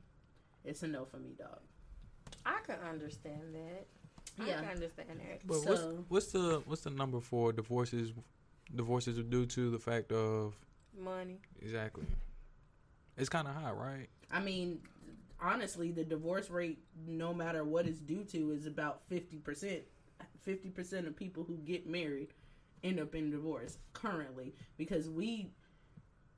[0.64, 1.60] It's a no for me, dog.
[2.46, 3.86] I can understand that.
[4.46, 4.60] Yeah.
[4.60, 5.46] I can understand that.
[5.46, 8.12] But what's So- what's the what's the number for divorces?
[8.76, 10.56] Divorces are due to the fact of
[11.00, 11.40] Money.
[11.62, 12.06] exactly.
[13.18, 14.08] It's kind of high, right?
[14.32, 14.82] I mean,
[15.42, 19.84] honestly, the divorce rate, no matter what it's due to, is about fifty percent.
[20.42, 22.30] Fifty percent of people who get married
[22.84, 25.50] end up in divorce currently because we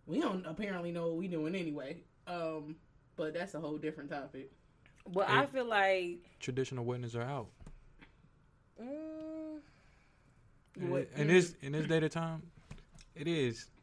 [0.08, 1.98] we don't apparently know what we doing anyway.
[2.28, 2.76] Um,
[3.16, 4.52] but that's a whole different topic.
[5.12, 7.48] Well, I feel like Traditional weddings are out.
[8.82, 9.60] mm,
[10.80, 12.42] And What- in this in this day to time,
[13.16, 13.79] it is kinda,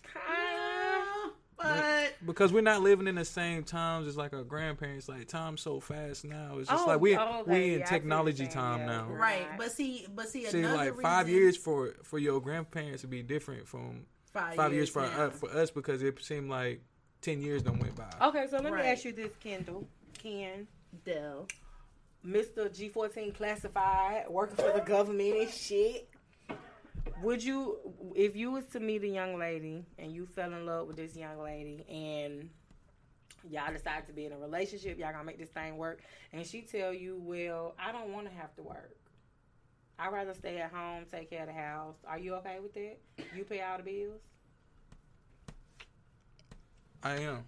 [1.59, 5.09] But because we're not living in the same times as like our grandparents.
[5.09, 6.59] Like time's so fast now.
[6.59, 7.51] It's just Oh, like we oh, okay.
[7.51, 8.87] we in see what technology time yeah.
[8.87, 9.07] now.
[9.09, 13.09] right, but see, but see, See, another like five years for for your grandparents to
[13.09, 16.83] be different from five, five years for uh, for us because it seemed like
[17.23, 18.11] ten years done went by.
[18.29, 18.85] Okay, so let Right.
[18.85, 19.87] me ask you this, Kendall.
[20.23, 20.67] Ken,
[21.05, 21.47] Dell.
[22.27, 22.69] Mr.
[22.69, 26.09] G14 classified, working for the government and shit.
[27.23, 27.79] Would you,
[28.14, 31.17] if you was to meet a young lady and you fell in love with this
[31.17, 32.51] young lady and
[33.51, 36.03] y'all decide to be in a relationship, y'all gonna make this thing work,
[36.33, 38.97] and she tell you, well, I don't want to have to work.
[39.99, 41.97] I'd rather stay at home, take care of the house.
[42.07, 42.99] Are you okay with that?
[43.35, 44.21] You pay all the bills.
[47.03, 47.45] I am.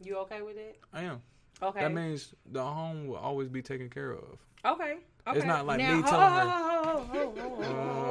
[0.00, 0.78] You okay with it?
[0.92, 1.20] I am.
[1.60, 1.80] Okay.
[1.80, 4.38] That means the home will always be taken care of.
[4.64, 4.98] Okay.
[5.26, 5.38] Okay.
[5.38, 7.30] It's not like now, me telling ho- her.
[7.34, 7.62] ho-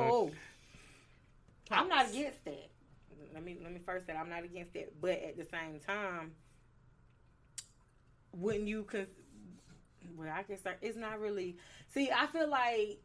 [0.10, 0.32] ho-
[1.70, 1.76] ho.
[1.82, 2.70] I'm not against that.
[3.34, 6.32] Let me let me first say I'm not against that, but at the same time,
[8.34, 8.84] wouldn't you?
[8.84, 9.08] Cause
[10.16, 11.58] well, I guess I- it's not really.
[11.94, 13.00] See, I feel like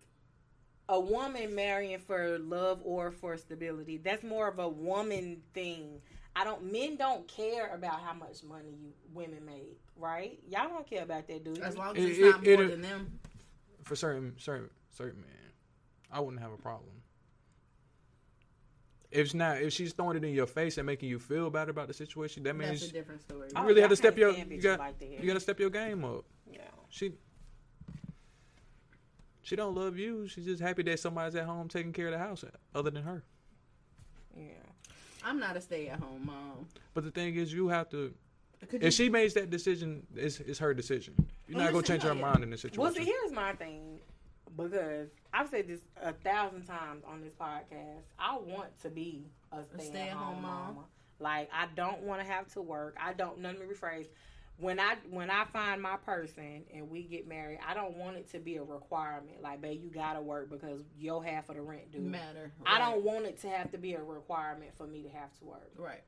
[0.89, 3.99] a woman marrying for love or for stability.
[3.99, 6.01] That's more of a woman thing.
[6.35, 6.73] I don't.
[6.73, 10.39] Men don't care about how much money you women make, right?
[10.49, 11.63] Y'all don't care about that, do you?
[11.63, 13.19] As long as It- it's it- not more it- than them.
[13.85, 15.53] For certain certain certain men,
[16.11, 17.02] I wouldn't have a problem.
[19.13, 21.69] If it's not, if she's throwing it in your face and making you feel bad
[21.69, 23.43] about the situation, that That's means a different story.
[23.43, 25.11] Oh, you Oh, really yeah, have to step your you got like that.
[25.21, 26.25] you got to step your game up.
[26.51, 26.61] yeah.
[26.89, 27.13] She
[29.43, 30.29] she don't love you.
[30.29, 32.45] She's just happy that somebody's at home taking care of the house
[32.75, 33.23] other than her.
[34.37, 34.45] Yeah.
[35.25, 36.67] I'm not a stay-at-home mom.
[36.95, 38.15] But the thing is, you have to.
[38.71, 41.15] Could If she makes that decision, it's, it's her decision.
[41.49, 42.81] You're not gonna change her mind in this situation.
[42.83, 43.92] Well, see, here's my thing,
[44.57, 48.03] because I've said this a thousand times on this podcast.
[48.19, 50.43] I want to be a stay-at-home, stay-at-home mom.
[50.43, 50.85] mama.
[51.19, 52.97] Like I don't want to have to work.
[53.01, 53.43] I don't.
[53.43, 54.09] Let me rephrase.
[54.59, 58.31] When I when I find my person and we get married, I don't want it
[58.33, 59.43] to be a requirement.
[59.43, 62.01] Like, babe, you gotta work because your half of the rent due.
[62.01, 62.53] matter.
[62.67, 65.45] I don't want it to have to be a requirement for me to have to
[65.45, 65.71] work.
[65.77, 66.03] Right.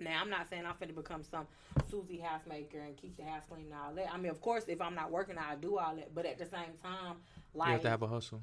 [0.00, 1.46] Now I'm not saying I'm finna become some
[1.90, 4.12] Susie housemaker and keep the house clean and all that.
[4.12, 6.14] I mean, of course, if I'm not working, I do all that.
[6.14, 7.16] But at the same time,
[7.54, 8.42] like you like, have to have a hustle.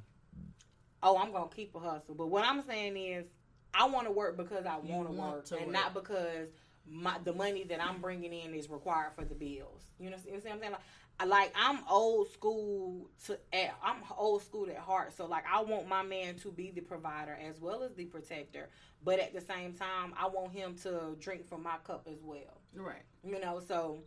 [1.03, 2.15] oh, I'm gonna keep a hustle.
[2.15, 3.25] But what I'm saying is,
[3.73, 5.73] I want to work because I want to want work, to and work.
[5.73, 6.49] not because
[6.89, 9.83] my the money that I'm bringing in is required for the bills.
[9.99, 10.71] You know, you see what I'm saying?
[10.71, 10.83] Like, I-
[11.25, 15.15] like I'm old school to at, I'm old school at heart.
[15.15, 18.69] So like I want my man to be the provider as well as the protector,
[19.03, 22.61] but at the same time I want him to drink from my cup as well.
[22.75, 23.03] Right.
[23.23, 24.03] You know, so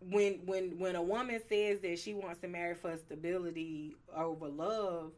[0.00, 5.12] when when when a woman says that she wants to marry for stability over love,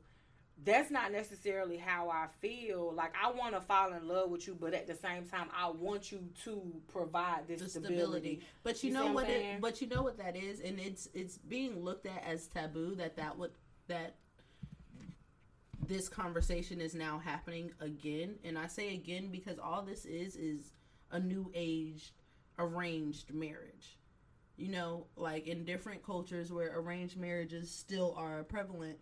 [0.65, 2.93] that's not necessarily how I feel.
[2.93, 5.71] Like I want to fall in love with you, but at the same time, I
[5.71, 7.97] want you to provide this stability.
[7.97, 8.41] stability.
[8.63, 11.09] But you, You know what what it but you know what that is and it's
[11.15, 13.53] it's being looked at as taboo that that would
[13.87, 14.17] that
[15.87, 20.73] this conversation is now happening again and I say again because all this is is
[21.11, 22.13] a new age
[22.59, 23.97] arranged marriage.
[24.57, 28.99] You know, like in different cultures where arranged marriages still are prevalent,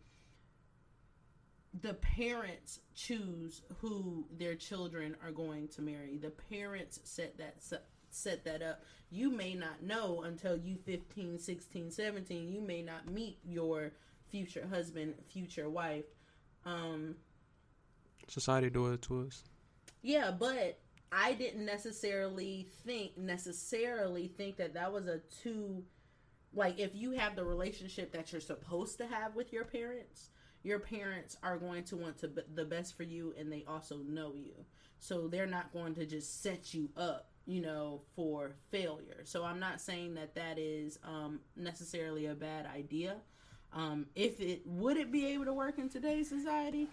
[1.83, 6.17] the parents choose who their children are going to marry.
[6.17, 7.57] The parents set that
[8.11, 8.83] set that up.
[9.11, 12.49] You may not know until you 15, 16, 17.
[12.49, 13.93] You may not meet your
[14.31, 16.05] future husband, future wife.
[16.65, 17.17] Um
[18.29, 19.45] Society do it to us.
[20.03, 20.79] yeah, but
[21.13, 25.85] I didn't necessarily think necessarily think that that was a too
[26.53, 30.31] like if you have the relationship that you're supposed to have with your parents,
[30.67, 34.35] your parents are going to want to the best for you and they also know
[34.35, 34.53] you.
[34.99, 39.21] So they're not going to just set you up, you know, for failure.
[39.25, 43.19] So I'm not saying that that is um necessarily a bad idea.
[43.73, 46.89] Um if it would it be able to work in today's society?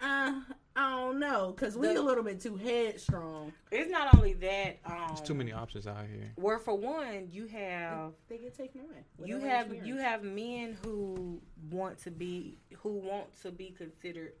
[0.00, 0.40] Uh
[0.76, 3.52] I don't know, cause we The- a little bit too headstrong.
[3.70, 4.78] It's not only that.
[4.84, 6.32] Um, There's too many options out here.
[6.34, 9.04] Where for one, you have They get taken away.
[9.24, 9.86] you have experience.
[9.86, 14.32] you have men who want to be who want to be considered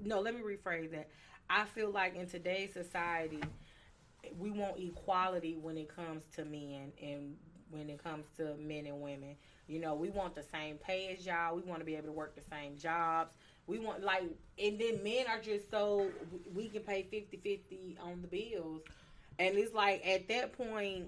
[0.00, 1.08] no let me rephrase that
[1.48, 3.38] i feel like in today's society
[4.40, 7.36] we want equality when it comes to men and
[7.70, 9.36] when it comes to men and women
[9.68, 12.12] you know we want the same pay as y'all we want to be able to
[12.12, 13.34] work the same jobs
[13.66, 14.22] we want like
[14.58, 16.08] and then men are just so
[16.54, 18.82] we can pay 50-50 on the bills
[19.38, 21.06] and it's like at that point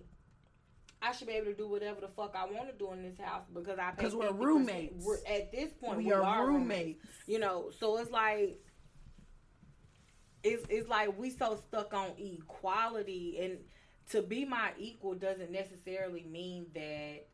[1.02, 3.18] I should be able to do whatever the fuck I want to do in this
[3.18, 4.38] house because I because we're 50%.
[4.38, 5.04] roommates.
[5.04, 7.04] We're, at this point, we, we, are, roommates.
[7.26, 8.58] You know, so it's like
[10.42, 13.58] it's it's like we so stuck on equality, and
[14.10, 17.26] to be my equal doesn't necessarily mean that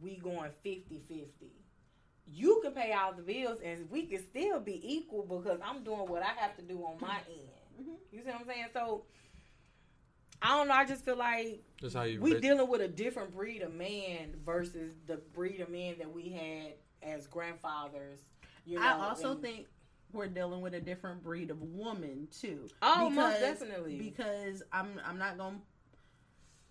[0.00, 1.26] we going 50-50.
[2.32, 6.08] You can pay all the bills, and we can still be equal because I'm doing
[6.08, 7.50] what I have to do on my end.
[7.80, 7.90] Mm-hmm.
[8.12, 8.66] You see what I'm saying?
[8.72, 9.04] So.
[10.42, 10.74] I don't know.
[10.74, 12.18] I just feel like That's how you.
[12.18, 16.10] we bet- dealing with a different breed of man versus the breed of men that
[16.10, 16.72] we had
[17.02, 18.20] as grandfathers.
[18.64, 19.66] You know, I also and- think
[20.12, 22.68] we're dealing with a different breed of woman too.
[22.80, 23.98] Oh, most definitely.
[23.98, 25.58] Because I'm I'm not gonna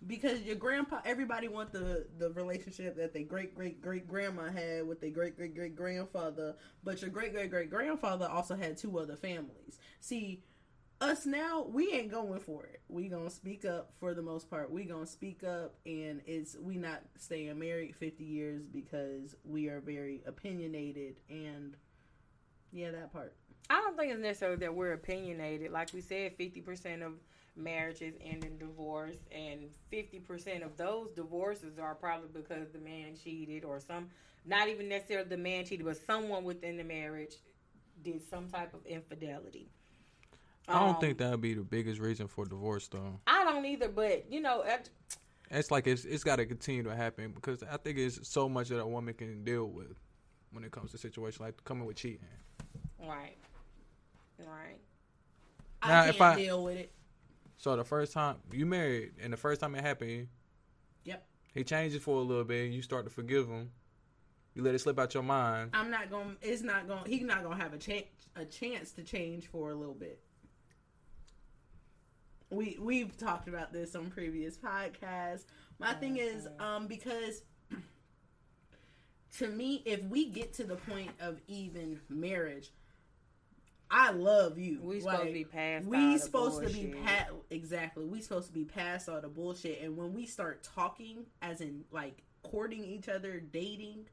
[0.06, 4.86] because your grandpa everybody want the the relationship that their great great great grandma had
[4.86, 8.98] with their great great great grandfather, but your great great great grandfather also had two
[8.98, 9.78] other families.
[10.00, 10.42] See,
[11.00, 12.82] us now we ain't going for it.
[12.88, 14.70] We gonna speak up for the most part.
[14.70, 19.80] We gonna speak up, and it's we not staying married fifty years because we are
[19.80, 21.76] very opinionated and
[22.72, 23.34] yeah, that part.
[23.68, 25.70] I don't think it's necessarily that we're opinionated.
[25.72, 27.12] Like we said, fifty percent of
[27.56, 33.14] marriages end in divorce, and fifty percent of those divorces are probably because the man
[33.22, 34.08] cheated, or some
[34.46, 37.34] not even necessarily the man cheated, but someone within the marriage
[38.02, 39.68] did some type of infidelity.
[40.66, 43.20] I don't Um, think that would be the biggest reason for divorce, though.
[43.26, 44.88] I don't either, but you know, at-
[45.50, 48.68] It's like it's it's got to continue to happen because I think it's so much
[48.68, 49.96] that a woman can deal with
[50.52, 52.26] when it comes to situations like coming with cheating.
[53.00, 53.36] right,
[54.46, 54.78] right.
[55.86, 56.92] Now, I if can't I- deal with it.
[57.56, 60.28] So the first time you married and the first time it happened,
[61.04, 61.26] Yep.
[61.52, 62.70] he changes for a little bit.
[62.72, 63.70] You start to forgive him.
[64.54, 65.70] You let it slip out your mind.
[65.74, 66.36] I'm not going.
[66.40, 67.06] to It's not gonna.
[67.06, 70.20] He's not going to have a chance a chance to change for a little bit.
[72.50, 75.44] We we've talked about this on previous podcasts.
[75.78, 77.42] My thing is, um, because
[79.38, 82.70] to me, if we get to the point of even marriage,
[83.90, 84.80] I love you.
[84.82, 88.04] We supposed to be past all We the supposed to be past exactly.
[88.04, 89.82] We supposed to be past all the bullshit.
[89.82, 94.06] And when we start talking, as in like courting each other, dating,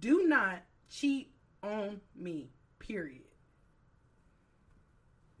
[0.00, 2.50] do not cheat on me.
[2.78, 3.22] Period.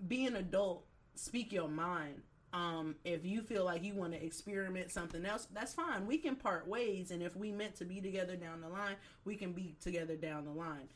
[0.06, 0.86] Be an adult.
[1.14, 2.22] Speak your mind.
[2.52, 6.06] Um, if you feel like you want to experiment something else, that's fine.
[6.06, 9.36] We can part ways, and if we meant to be together down the line, we
[9.36, 10.88] can be together down the line.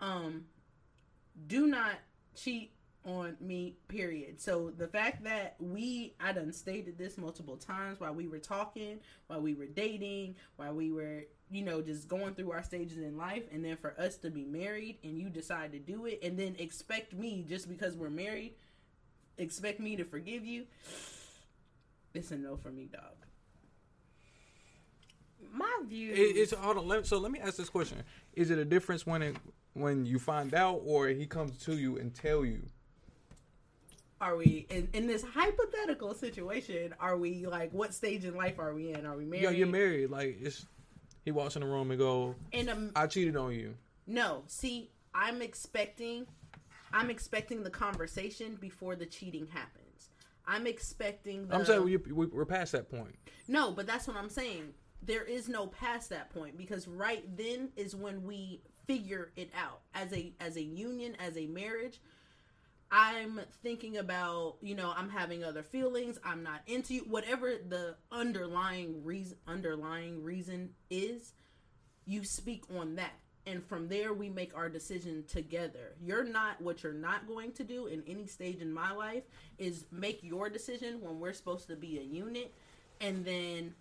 [0.00, 0.44] Um,
[1.46, 1.96] do not
[2.34, 2.72] cheat
[3.06, 8.14] on me period so the fact that we i done stated this multiple times while
[8.14, 12.50] we were talking while we were dating while we were you know just going through
[12.50, 15.78] our stages in life and then for us to be married and you decide to
[15.78, 18.54] do it and then expect me just because we're married
[19.36, 20.64] expect me to forgive you
[22.14, 23.16] it's a no for me dog
[25.52, 26.12] My view.
[26.12, 26.88] It, it's hold on.
[26.88, 29.36] Let, so let me ask this question: Is it a difference when it
[29.74, 32.62] when you find out, or he comes to you and tell you?
[34.20, 38.72] are we in, in this hypothetical situation are we like what stage in life are
[38.72, 40.08] we in are we married Yeah, you're married.
[40.08, 40.64] Like it's
[41.24, 43.74] he walks in the room and go, in a "I cheated on you."
[44.06, 46.26] No, see, I'm expecting
[46.92, 50.10] I'm expecting the conversation before the cheating happens.
[50.46, 53.14] I'm expecting the I'm saying we, we, we're past that point.
[53.48, 54.74] No, but that's what I'm saying.
[55.02, 59.80] There is no past that point because right then is when we figure it out
[59.94, 62.00] as a as a union, as a marriage.
[62.90, 67.96] I'm thinking about, you know, I'm having other feelings, I'm not into you, whatever the
[68.12, 71.32] underlying reason underlying reason is,
[72.04, 73.12] you speak on that.
[73.46, 75.96] And from there we make our decision together.
[76.00, 79.24] You're not what you're not going to do in any stage in my life
[79.58, 82.54] is make your decision when we're supposed to be a unit
[83.00, 83.74] and then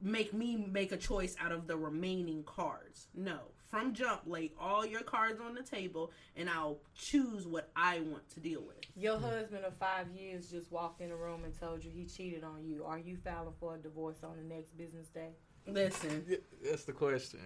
[0.00, 3.06] make me make a choice out of the remaining cards.
[3.14, 3.38] No.
[3.72, 8.28] From jump, lay all your cards on the table and I'll choose what I want
[8.34, 8.76] to deal with.
[8.94, 12.44] Your husband of five years just walked in the room and told you he cheated
[12.44, 12.84] on you.
[12.84, 15.30] Are you filing for a divorce on the next business day?
[15.66, 16.22] Listen,
[16.62, 17.40] That's the question.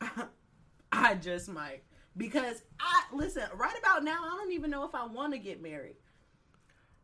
[0.92, 1.82] I just might.
[2.16, 4.20] because I listen right about now.
[4.24, 5.96] I don't even know if I want to get married.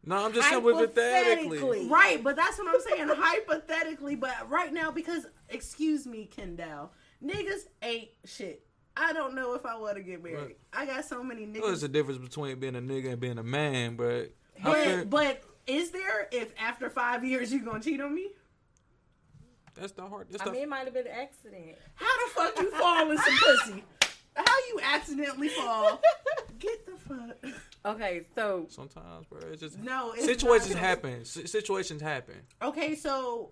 [0.05, 1.59] No, I'm just saying hypothetically.
[1.59, 1.89] Hypothetically.
[1.89, 4.16] Right, but that's what I'm saying hypothetically.
[4.16, 6.93] But right now, because excuse me, Kendall,
[7.25, 8.64] niggas ain't shit.
[8.97, 10.37] I don't know if I want to get married.
[10.39, 10.59] Right.
[10.73, 11.61] I got so many niggas.
[11.61, 14.85] Well, there's a difference between being a nigga and being a man, but I but,
[14.85, 18.29] feel, but is there if after five years you gonna cheat on me?
[19.75, 20.29] that's the hard.
[20.31, 21.77] That's I the, mean, it might have been an accident.
[21.95, 23.85] How the fuck you fall in some pussy?
[24.37, 26.01] How you accidentally fall?
[26.59, 27.55] Get the fuck.
[27.85, 29.41] Okay, so sometimes, bro.
[29.51, 30.81] It's just No, it's situations not.
[30.83, 31.20] happen.
[31.23, 32.37] S- situations happen.
[32.62, 33.51] Okay, so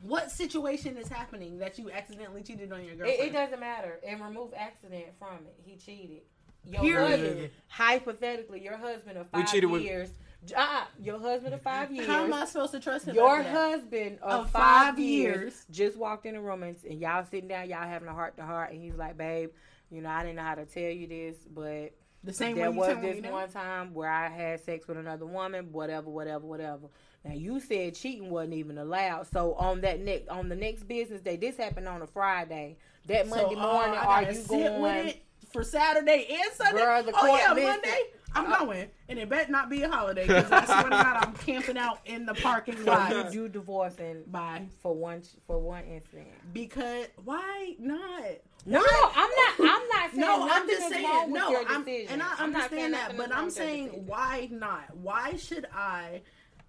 [0.00, 3.22] what situation is happening that you accidentally cheated on your it, girlfriend?
[3.22, 3.98] it doesn't matter.
[4.06, 5.56] And remove accident from it.
[5.64, 6.22] He cheated.
[6.64, 7.10] Your Period.
[7.20, 10.10] husband, hypothetically, your husband of We five cheated with- years.
[10.56, 12.06] Uh, your husband of five years.
[12.06, 13.16] How am I supposed to trust him?
[13.16, 13.70] Your after that?
[13.80, 15.66] husband of, Of five, five years, years.
[15.70, 18.44] just walked in the room and, and y'all sitting down, y'all having a heart to
[18.44, 19.50] heart, and he's like, "Babe,
[19.90, 21.92] you know, I didn't know how to tell you this, but
[22.22, 25.72] the same there way was this one time where I had sex with another woman,
[25.72, 26.86] whatever, whatever, whatever."
[27.24, 29.26] Now you said cheating wasn't even allowed.
[29.26, 32.76] So on that next on the next business day, this happened on a Friday.
[33.06, 34.82] That So, Monday uh, morning, I are you sit going?
[34.82, 36.80] with it for Saturday and Sunday?
[36.82, 37.54] Girl, the oh yeah.
[37.54, 38.00] Monday.
[38.34, 41.32] I'm going, and it better not be a holiday because I swear to God, I'm
[41.34, 43.32] camping out in the parking So you lot.
[43.32, 44.66] do divorcing Bye.
[44.82, 46.28] for one for one incident.
[46.52, 48.24] Because why not?
[48.66, 49.54] No, I'm not.
[49.60, 51.32] I'm not saying No, I'm just saying.
[51.32, 54.06] No, I'm, and I understand that, but I'm saying decision.
[54.06, 54.94] why not?
[54.98, 56.20] Why should I?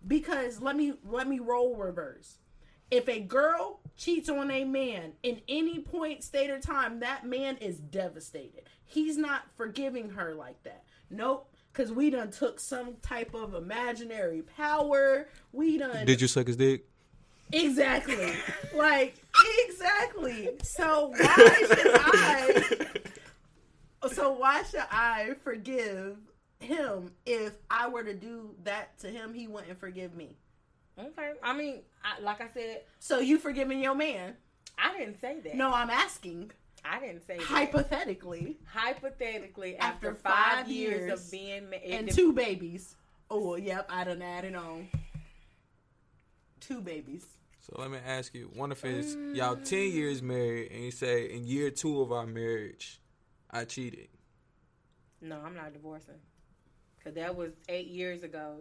[0.07, 2.37] Because let me let me roll reverse.
[2.91, 7.57] If a girl cheats on a man in any point, state, or time, that man
[7.57, 8.63] is devastated.
[8.85, 10.83] He's not forgiving her like that.
[11.09, 11.53] Nope.
[11.73, 15.29] Cause we done took some type of imaginary power.
[15.51, 16.85] We done Did you suck his dick?
[17.51, 18.33] Exactly.
[18.75, 19.15] like
[19.67, 20.49] exactly.
[20.63, 22.87] So why should I
[24.11, 26.17] So why should I forgive
[26.59, 30.37] him if I were to do that to him he wouldn't forgive me.
[30.97, 31.31] Okay.
[31.41, 34.35] I mean, I, like I said, So you forgiving your man?
[34.77, 35.55] I didn't say that.
[35.55, 36.51] No, I'm asking
[36.83, 37.45] I didn't say that.
[37.45, 42.95] hypothetically Hypothetically, after, After five, five years, years of being married, and two babies.
[43.29, 44.87] Oh, yep, I done added on.
[46.59, 47.25] Two babies.
[47.59, 51.25] So let me ask you: One if it's y'all ten years married, and you say
[51.25, 53.01] in year two of our marriage,
[53.51, 54.07] I cheated.
[55.21, 56.15] No, I'm not divorcing.
[57.03, 58.57] Cause that was eight years ago.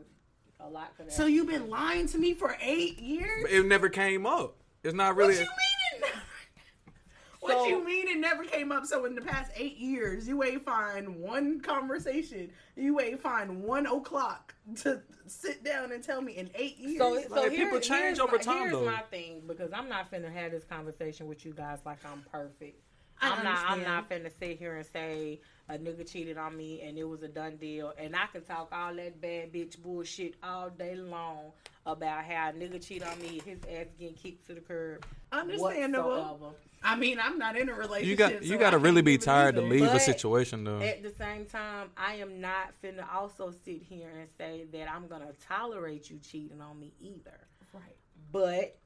[0.60, 1.12] A lot for that.
[1.12, 3.42] So you've been lying to me for eight years?
[3.42, 4.56] But it never came up.
[4.82, 5.34] It's not really.
[5.36, 5.44] What really.
[5.44, 6.10] you mean?
[6.10, 6.92] It,
[7.40, 8.84] what So- you mean it never came up?
[8.84, 12.50] So in the past eight years, you ain't find one conversation.
[12.76, 16.98] You ain't find one o'clock to sit down and tell me in eight years.
[16.98, 18.84] So, Like, so people change over my, time, Here's though.
[18.84, 22.82] my thing because I'm not finna have this conversation with you guys like I'm perfect.
[23.20, 23.64] I I'm not.
[23.70, 27.22] I'm not finna sit here and say a nigga cheated on me and it was
[27.22, 27.92] a done deal.
[27.98, 31.52] And I can talk all that bad bitch bullshit all day long
[31.84, 35.04] about how a nigga cheat on me, his ass getting kicked to the curb.
[35.32, 36.08] Understandable.
[36.08, 36.54] whatsoever.
[36.82, 38.06] I mean, I'm not in a relationship.
[38.08, 39.68] You got you so got to really be tired to either.
[39.70, 40.80] leave a situation though.
[40.80, 45.08] At the same time, I am not finna also sit here and say that I'm
[45.08, 47.38] gonna tolerate you cheating on me either.
[47.74, 47.96] Right.
[48.30, 48.78] But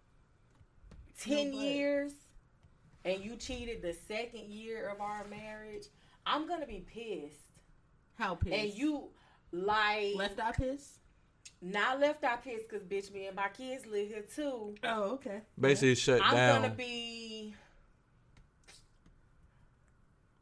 [1.20, 2.12] ten No, but- years
[3.04, 5.86] and you cheated the second year of our marriage,
[6.26, 7.36] I'm gonna be pissed.
[8.14, 8.54] How pissed?
[8.54, 9.08] And you
[9.52, 10.98] like left eye pissed?
[11.62, 14.74] not left out pissed because bitch, me and my kids live here too.
[14.82, 15.42] Oh, okay.
[15.58, 16.34] Basically, shut down.
[16.34, 17.54] I'm gonna be.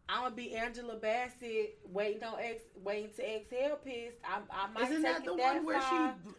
[0.08, 4.16] I'm gonna be Angela Bassett waiting on ex, waiting to exhale pissed.
[4.24, 6.14] I, I might Isn't take that it the that one where far.
[6.24, 6.30] she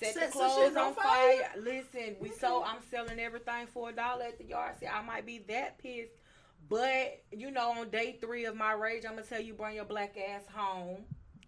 [0.00, 1.04] set the the clothes shit on on fire.
[1.04, 1.50] fire?
[1.58, 4.90] Listen, we so I'm selling everything for a dollar at the yard sale.
[4.94, 6.12] I might be that pissed,
[6.68, 9.84] but you know, on day three of my rage, I'm gonna tell you bring your
[9.84, 10.98] black ass home.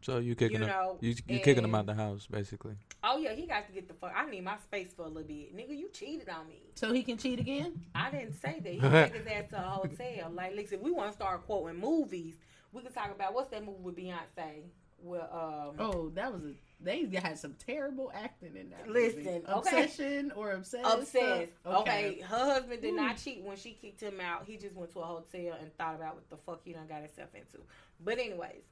[0.00, 0.68] so you kicking you him?
[0.68, 2.74] know, you you kicking him out the house basically?
[3.04, 4.12] Oh yeah, he got to get the fuck.
[4.16, 5.76] I need my space for a little bit, nigga.
[5.76, 6.62] You cheated on me.
[6.76, 7.84] So he can cheat again?
[7.94, 8.72] I didn't say that.
[8.72, 10.30] He take his ass to a hotel.
[10.34, 12.36] Like, listen, we want to start quoting movies.
[12.72, 14.62] We can talk about what's that movie with Beyonce?
[15.02, 15.28] Well,
[15.70, 16.54] um, Oh, that was a.
[16.82, 18.88] They had some terrible acting in that.
[18.88, 19.46] Listen, movie.
[19.46, 19.82] okay.
[19.82, 20.84] obsession or obsessed.
[20.86, 21.52] obsessed.
[21.64, 21.80] Okay.
[22.10, 22.20] Okay.
[22.20, 22.96] her husband did Ooh.
[22.96, 24.44] not cheat when she kicked him out.
[24.46, 27.00] He just went to a hotel and thought about what the fuck he done got
[27.00, 27.58] himself into.
[28.00, 28.64] But anyways,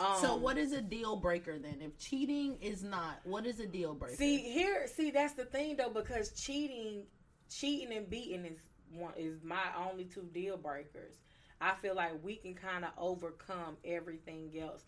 [0.00, 1.76] um, So what is a deal breaker then?
[1.80, 4.16] If cheating is not, what is a deal breaker?
[4.16, 7.04] See here, see that's the thing though, because cheating,
[7.48, 8.58] cheating and beating is
[8.92, 11.14] one is my only two deal breakers.
[11.60, 14.84] I feel like we can kind of overcome everything else.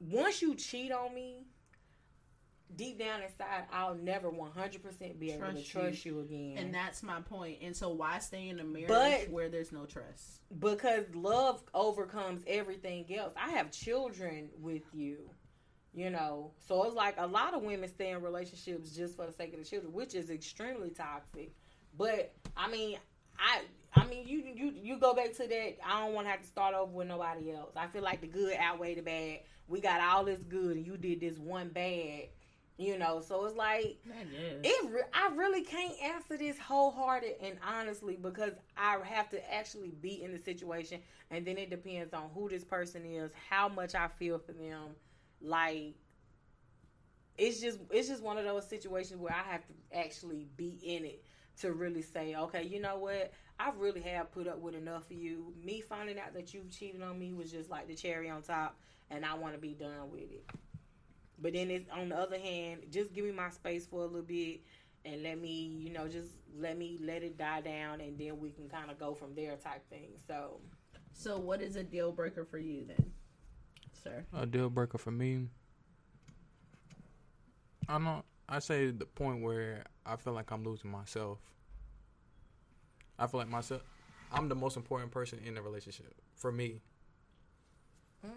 [0.00, 1.44] Once you cheat on me,
[2.74, 5.64] deep down inside, I'll never 100% be able Trust to you.
[5.84, 6.54] trust you, again.
[6.58, 7.58] And that's my point.
[7.62, 10.40] And so why stay in a marriage But- where there's no trust?
[10.58, 13.32] because love overcomes everything else.
[13.36, 15.30] I have children with you,
[15.94, 19.32] you know, so it's like a lot of women stay in relationships just for the
[19.32, 21.52] sake of the children, which is extremely toxic.
[21.96, 22.98] But I mean,
[23.38, 23.62] I.
[23.98, 25.76] I mean, you you you go back to that.
[25.84, 27.72] I don't want to have to start over with nobody else.
[27.76, 29.40] I feel like the good outweigh the bad.
[29.68, 32.28] We got all this good, and you did this one bad.
[32.78, 33.96] You know, so it's like
[34.62, 39.92] it re- I really can't answer this wholehearted and honestly because I have to actually
[39.92, 43.94] be in the situation and then it depends on who this person is, how much
[43.94, 44.94] I feel for them.
[45.40, 45.94] Like
[47.38, 51.06] it's just it's just one of those situations where I have to actually be in
[51.06, 51.24] it
[51.60, 53.32] to really say, okay, you know what?
[53.58, 55.52] I really have put up with enough of you.
[55.64, 58.78] Me finding out that you cheated on me was just like the cherry on top
[59.10, 60.44] and I want to be done with it.
[61.38, 64.22] But then it's on the other hand, just give me my space for a little
[64.22, 64.60] bit
[65.04, 65.48] and let me,
[65.78, 68.98] you know, just let me let it die down and then we can kind of
[68.98, 70.10] go from there type thing.
[70.26, 70.60] So,
[71.12, 73.12] So what is a deal breaker for you then,
[74.02, 74.24] sir?
[74.34, 75.48] A deal breaker for me.
[77.88, 78.24] I don't.
[78.48, 81.38] I say the point where I feel like I'm losing myself.
[83.18, 83.82] I feel like myself.
[84.32, 86.80] I'm the most important person in the relationship for me.
[88.24, 88.30] Hmm.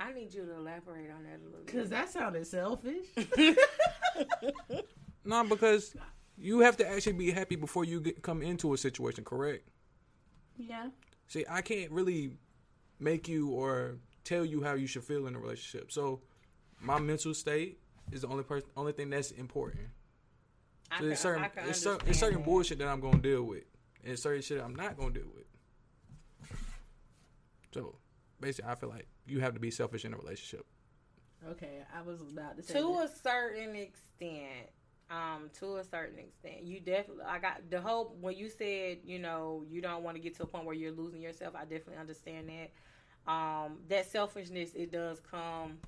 [0.00, 1.66] I need you to elaborate on that a little bit.
[1.66, 3.06] Because that sounded selfish.
[5.24, 5.94] No, because
[6.38, 9.24] you have to actually be happy before you get, come into a situation.
[9.24, 9.68] Correct.
[10.56, 10.88] yeah.
[11.26, 12.30] See, I can't really
[12.98, 15.92] make you or tell you how you should feel in a relationship.
[15.92, 16.22] So,
[16.80, 17.78] my mental state
[18.10, 19.82] is the only person, only thing that's important.
[20.90, 23.42] I So there's certain, I can it's, cer- it's certain bullshit that I'm gonna deal
[23.44, 23.64] with,
[24.02, 25.44] and it's certain shit I'm not gonna deal with.
[27.74, 27.96] So,
[28.40, 30.66] basically, I feel like you have to be selfish in a relationship.
[31.50, 33.04] Okay, I was about to say to that.
[33.04, 34.70] a certain extent
[35.10, 39.18] um to a certain extent you definitely i got the hope when you said you
[39.18, 41.96] know you don't want to get to a point where you're losing yourself i definitely
[41.96, 45.78] understand that um that selfishness it does come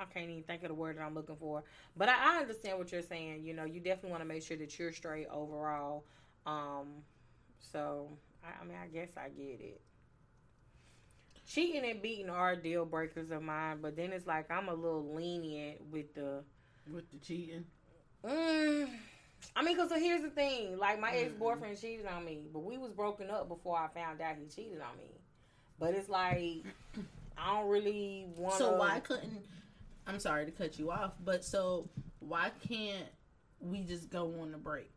[0.00, 1.62] I can't even think of the word that I'm looking for,
[1.96, 3.44] but I, I understand what you're saying.
[3.44, 6.04] You know, you definitely want to make sure that you're straight overall.
[6.46, 6.88] Um,
[7.58, 8.08] so
[8.44, 9.80] I, I mean, I guess I get it.
[11.46, 15.14] Cheating and beating are deal breakers of mine, but then it's like I'm a little
[15.14, 16.42] lenient with the.
[16.90, 17.64] with the cheating.
[18.24, 18.88] Mm,
[19.54, 22.60] I mean, cause so here's the thing: like my ex boyfriend cheated on me, but
[22.60, 25.10] we was broken up before I found out he cheated on me.
[25.78, 26.64] But it's like
[27.38, 28.56] I don't really want.
[28.56, 29.44] So why couldn't?
[30.06, 31.88] I'm sorry to cut you off, but so
[32.20, 33.06] why can't
[33.60, 34.90] we just go on a break?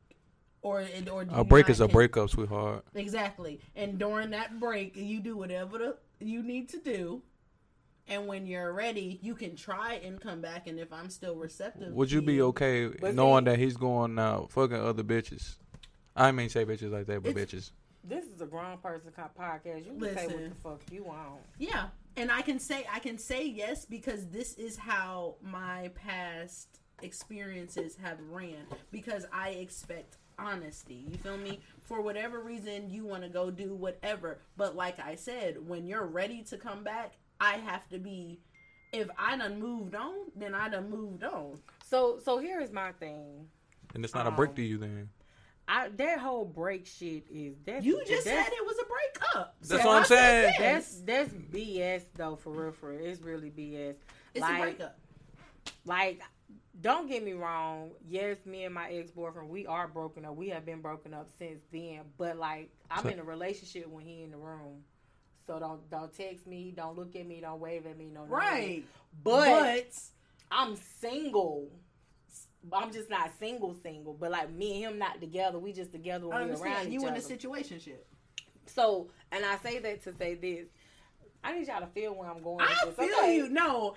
[0.61, 0.81] Or
[1.11, 2.83] or do A break is a can- breakup, sweetheart.
[2.95, 3.59] Exactly.
[3.75, 7.21] And during that break, you do whatever the, you need to do.
[8.09, 10.67] And when you're ready, you can try and come back.
[10.67, 14.51] And if I'm still receptive, Would you be okay knowing see- that he's going out
[14.51, 15.55] fucking other bitches?
[16.15, 17.71] I mean, say bitches like that, but bitches.
[18.03, 19.85] This is a grown person podcast.
[19.85, 21.41] You can say what the fuck you want.
[21.59, 21.87] Yeah,
[22.17, 27.95] and I can say I can say yes because this is how my past experiences
[28.03, 31.05] have ran because I expect honesty.
[31.09, 31.59] You feel me?
[31.83, 36.05] For whatever reason you want to go do whatever, but like I said, when you're
[36.05, 38.39] ready to come back, I have to be
[38.93, 41.59] if I done moved on, then I done moved on.
[41.85, 43.47] So, so here is my thing.
[43.93, 45.09] And it's not a break Um, to you then.
[45.67, 49.55] I that whole break shit is that You just said it was a breakup.
[49.61, 50.53] That's So what I'm I saying.
[50.59, 53.05] That's that's BS though for real for real.
[53.05, 53.95] It's really BS.
[54.33, 54.99] it's like, a breakup.
[55.85, 56.21] Like,
[56.81, 57.91] don't get me wrong.
[58.07, 60.35] Yes, me and my ex boyfriend, we are broken up.
[60.35, 62.01] We have been broken up since then.
[62.17, 64.83] But like, I'm So- in a relationship when he in the room.
[65.47, 66.73] So don't don't text me.
[66.75, 67.39] Don't look at me.
[67.41, 68.05] Don't wave at me.
[68.05, 68.35] No, none of that.
[68.35, 68.85] Right.
[69.23, 69.45] But,
[69.85, 69.99] but
[70.51, 71.69] I'm single.
[72.73, 74.13] I'm just not single, single.
[74.13, 75.59] But like me and him not together.
[75.59, 77.17] We just together when I we around you in other.
[77.17, 77.99] a situationship.
[78.65, 80.67] So, and I say that to say this.
[81.43, 82.61] I need y'all to feel where I'm going.
[82.61, 83.35] I feel okay?
[83.35, 83.49] you.
[83.49, 83.95] No,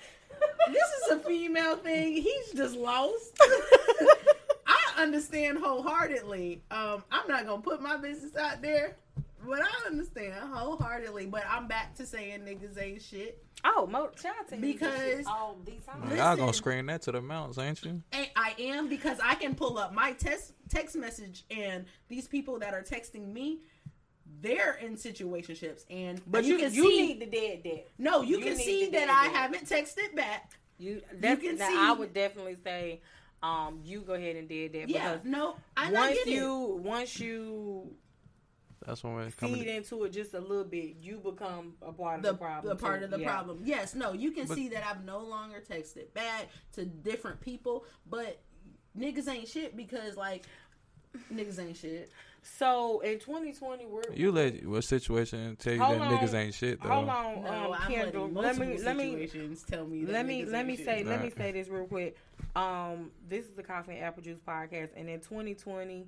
[0.69, 2.15] this is a female thing.
[2.15, 3.41] He's just lost.
[4.67, 6.63] I understand wholeheartedly.
[6.71, 8.97] Um, I'm not gonna put my business out there,
[9.47, 11.27] but I understand wholeheartedly.
[11.27, 13.43] But I'm back to saying niggas ain't shit.
[13.65, 16.03] Oh, mo- shout out to Because- all these times.
[16.05, 16.19] Listen.
[16.19, 18.03] Y'all gonna scream that to the mountains, ain't you?
[18.13, 22.59] And I am because I can pull up my text text message and these people
[22.61, 23.61] that are texting me.
[24.43, 27.03] They're in situationships, and But you, can you see.
[27.09, 27.83] need the dead dead.
[27.99, 29.33] no, you, you can see that do I that.
[29.35, 30.53] haven't texted back.
[30.79, 33.03] You, that's, can now, see- I would definitely say,
[33.43, 36.31] um, you go ahead and did that Yeah, because no, I, I once get it.
[36.33, 37.91] you once you
[38.87, 39.57] That's when it coming.
[39.57, 42.77] feed into it just a little bit, you become a part of the, the, problem.
[42.77, 43.05] the part too.
[43.05, 43.29] of the Yeah.
[43.31, 43.61] problem.
[43.65, 47.85] Yes, no, you can But- see that I've no longer texted back to different people,
[48.09, 48.41] but
[48.99, 50.47] niggas ain't shit because like
[51.33, 52.11] niggas ain't shit.
[52.43, 56.17] So in 2020, we're You let what situation tell you that on.
[56.19, 56.89] niggas ain't shit though.
[56.89, 58.31] hold on, No, um, Kendall.
[58.31, 59.29] Let me let me
[59.69, 60.07] tell me.
[60.07, 60.87] Let me let ain't me shit.
[60.87, 62.17] say let me say this real quick.
[62.57, 66.07] Um, this is the Coffee and Apple Juice podcast, and in 2020,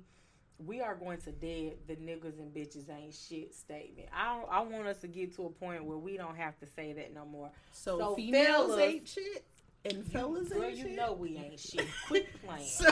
[0.65, 4.09] we are going to dead the niggas and bitches ain't shit statement.
[4.15, 6.65] I don't, I want us to get to a point where we don't have to
[6.67, 7.51] say that no more.
[7.71, 9.45] So, So females fellas- ain't shit
[9.85, 10.95] and fellas Girl, ain't you shit.
[10.95, 11.85] know we ain't shit.
[12.07, 12.65] Quit playing.
[12.65, 12.89] So,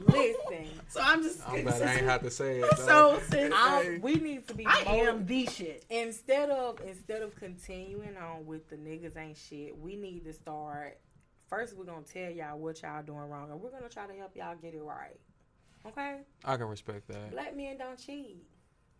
[0.00, 1.48] Listen, so I'm just.
[1.48, 2.78] I'm glad I ain't have to say it.
[2.78, 4.66] So since I, we need to be.
[4.66, 5.84] I motiv- am the shit.
[5.90, 10.98] instead of instead of continuing on with the niggas ain't shit, we need to start.
[11.46, 14.34] First, we're gonna tell y'all what y'all doing wrong, and we're gonna try to help
[14.34, 15.20] y'all get it right.
[15.86, 17.30] Okay, I can respect that.
[17.32, 18.36] black men don't cheat.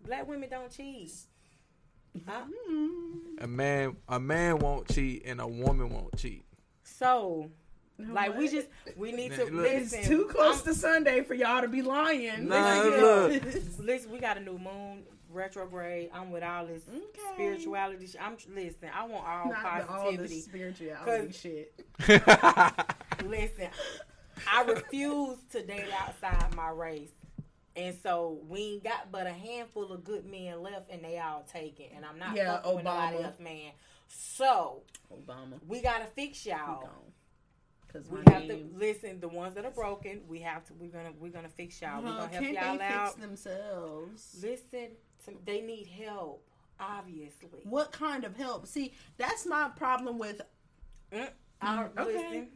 [0.04, 1.12] Black women don't cheat.
[2.26, 2.42] Huh?
[3.38, 6.44] A man, a man won't cheat, and a woman won't cheat.
[6.82, 7.50] So,
[7.98, 8.66] like, we just
[8.96, 9.52] we need to look.
[9.52, 10.00] listen.
[10.00, 12.48] It's too close I'm- to Sunday for y'all to be lying.
[12.48, 13.78] Nah, Listen, look.
[13.78, 16.10] Listen, we got a new moon retrograde.
[16.12, 16.98] I'm with all this Okay.
[17.34, 18.06] spirituality.
[18.08, 18.90] sh- I'm listen.
[18.94, 20.40] I want all Not the, all the positivity.
[20.40, 21.74] spirituality 'Cause- shit.
[23.26, 23.68] Listen,
[24.50, 27.10] I refuse to date outside my race.
[27.74, 31.42] And so we ain't got but a handful of good men left, and they all
[31.50, 31.86] taken.
[31.96, 33.24] And I'm not Yeah, fucking with nobody Obama.
[33.24, 33.70] else, man.
[34.08, 35.54] So Obama.
[35.66, 36.88] we gotta fix y'all.
[37.92, 39.20] Cause We have to listen.
[39.20, 40.72] The ones that are broken, we have to.
[40.74, 41.12] We're gonna.
[41.18, 42.02] We're gonna fix y'all.
[42.02, 43.08] We're gonna help y'all they out.
[43.14, 44.38] fix themselves?
[44.42, 44.88] Listen,
[45.26, 46.42] to, they need help.
[46.80, 47.60] Obviously.
[47.64, 48.66] What kind of help?
[48.66, 50.40] See, that's my problem with.
[51.12, 51.28] Mm,
[51.60, 52.04] I- okay.
[52.04, 52.48] Listen.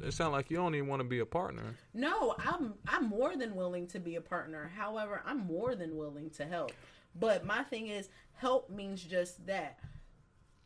[0.00, 1.76] It sounds like you don't even want to be a partner.
[1.94, 4.70] No, I'm I'm more than willing to be a partner.
[4.76, 6.72] However, I'm more than willing to help.
[7.18, 9.78] But my thing is, help means just that.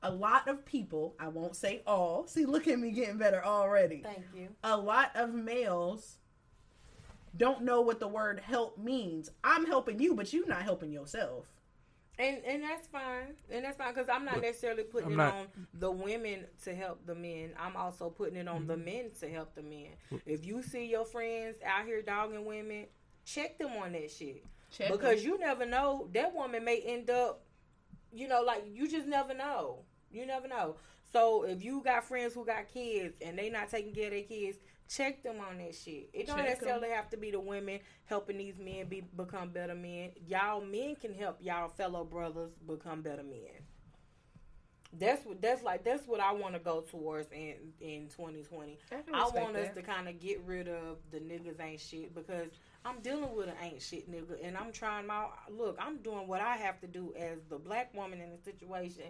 [0.03, 2.27] A lot of people, I won't say all.
[2.29, 4.03] See, look at me getting better already.
[4.03, 4.49] Thank you.
[4.63, 6.19] a lot of males
[7.37, 9.31] don't know what the word help means.
[9.43, 11.47] I'm helping you, but you're not helping yourself.
[12.19, 13.35] And and that's fine.
[13.51, 16.47] And that's fine because I'm not But necessarily putting I'm it not- on the women
[16.65, 17.51] to help the men.
[17.59, 18.67] I'm also putting it on Mm-hmm.
[18.69, 19.89] the men to help the men.
[20.25, 22.87] If you see your friends out here dogging women,
[23.25, 24.45] check them on that shit.
[24.71, 27.43] Check because you never know that woman may end up,
[28.13, 29.81] you know, like you just never know.
[30.11, 30.77] You never know.
[31.13, 34.23] So if you got friends who got kids and they not taking care of their
[34.23, 34.59] kids,
[34.89, 36.11] check them on that shit.
[36.13, 39.75] It don't Check necessarily have to be the women helping these men be become better
[39.75, 40.11] men.
[40.27, 43.63] Y'all men can help y'all fellow brothers become better men.
[44.99, 45.85] That's what that's like.
[45.85, 48.79] That's what I want to go towards in in 2020.
[48.93, 52.49] I I want us to kind of get rid of the niggas ain't shit because
[52.85, 55.77] I'm dealing with an ain't shit nigga and I'm trying my look.
[55.81, 59.05] I'm doing what I have to do as the black woman in the situation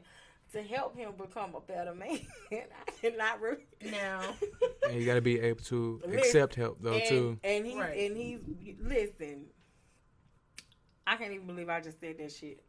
[0.57, 2.19] to help him become a better man.
[2.53, 4.23] I cannot re- now.
[4.89, 7.39] And you got to be able to Listen, accept help though and, too.
[7.43, 7.99] And he Right.
[7.99, 8.39] and he's
[8.81, 9.47] listen.
[11.07, 12.63] I can't even believe I just said that shit.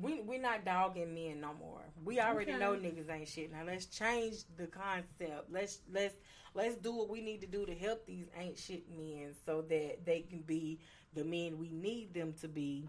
[0.00, 1.80] We we not dogging men no more.
[2.04, 2.60] We already Okay.
[2.60, 3.50] know niggas ain't shit.
[3.50, 5.50] Now let's change the concept.
[5.50, 6.14] Let's let's
[6.54, 10.04] let's do what we need to do to help these ain't shit men so that
[10.04, 10.78] they can be
[11.14, 12.88] the men we need them to be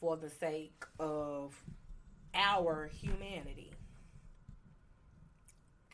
[0.00, 1.54] for the sake of
[2.34, 3.72] our humanity.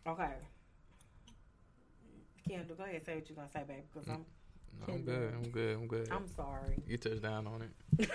[0.06, 0.32] Okay.
[2.48, 4.24] Kendall, go ahead and say what you're gonna say, baby, because I'm
[4.86, 5.34] No, I'm good.
[5.34, 5.76] I'm good.
[5.76, 6.08] I'm good.
[6.12, 6.76] I'm sorry.
[6.86, 8.08] you touched down on it.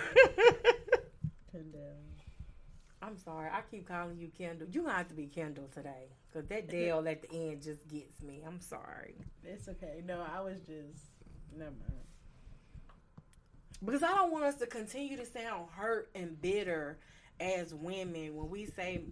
[1.52, 1.96] Kendall.
[3.02, 3.50] I'm sorry.
[3.52, 4.68] I keep calling you Kendall.
[4.70, 8.22] You gonna have to be Kendall today, cause that Dale at the end just gets
[8.22, 8.42] me.
[8.46, 10.02] I'm sorry It's okay.
[10.06, 11.02] No, I was just
[11.54, 12.06] never mind.
[13.84, 16.98] because I don't want us to continue to sound hurt and bitter
[17.42, 19.02] as women when we say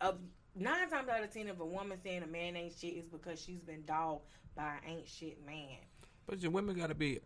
[0.00, 0.18] of
[0.54, 3.40] nine times out of ten if a woman saying a man ain't shit is because
[3.40, 4.22] she's been dogged
[4.56, 5.78] by an ain't shit man.
[6.26, 7.20] But your women got to be.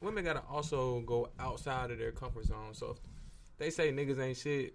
[0.00, 2.74] Women got to also go outside of their comfort zone.
[2.74, 2.98] So if
[3.58, 4.74] they say niggas ain't shit,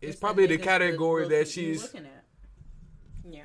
[0.00, 1.82] it's, probably the niggas category that she's.
[1.82, 2.24] looking at.
[3.30, 3.42] Yeah,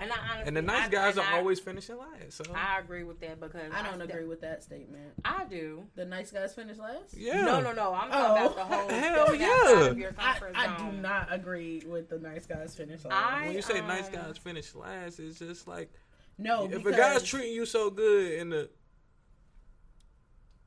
[0.00, 2.32] and I honestly, And the nice I- guys are I- always finishing last.
[2.32, 5.12] So I agree with that because I don't st- agree with that statement.
[5.24, 5.84] I do.
[5.96, 7.14] The nice guys finish last.
[7.14, 7.42] yeah.
[7.42, 7.92] No, no, no.
[7.94, 8.46] I'm talking Oh.
[8.52, 9.46] about the whole Hell stepping yeah.
[9.64, 13.14] outside of your I, I do not agree with the nice guys finish last.
[13.32, 15.90] I- When you say nice um, guys finish last, it's just like
[16.38, 18.70] no, if because a guy's treating you so good in the.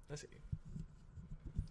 [0.09, 0.27] Let's see.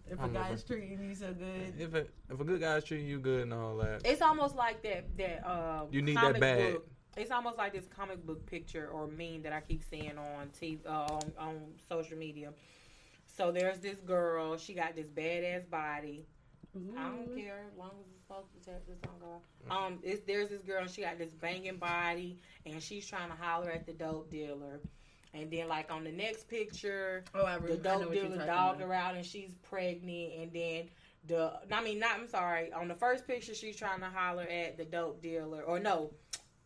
[0.09, 2.59] if I a don't know, guy's treating you so good, If a if a good
[2.59, 5.15] guy's treating you good and all that, It's almost like that.
[5.17, 6.73] That uh, You need that comic bag.
[6.73, 6.87] Book.
[7.17, 10.79] It's almost like this comic book picture or meme that I keep seeing on TV,
[10.85, 11.55] uh, on, on
[11.87, 12.53] social media.
[13.37, 14.57] So there's this girl.
[14.57, 16.25] She got this badass body.
[16.73, 19.41] I don't care as long as the smoke detectors don't go.
[19.69, 20.87] Um, it's, there's this girl.
[20.87, 24.79] She got this banging body, and she's trying to holler at the dope dealer.
[25.33, 28.45] And then, like on the next picture, Oh, I, the re- I know dope dealer
[28.45, 30.33] dogged her out, and she's pregnant.
[30.39, 30.83] And then
[31.27, 32.17] the, I mean, not.
[32.19, 32.71] I'm sorry.
[32.71, 36.11] On the first picture, she's trying to holler at the dope dealer, or no,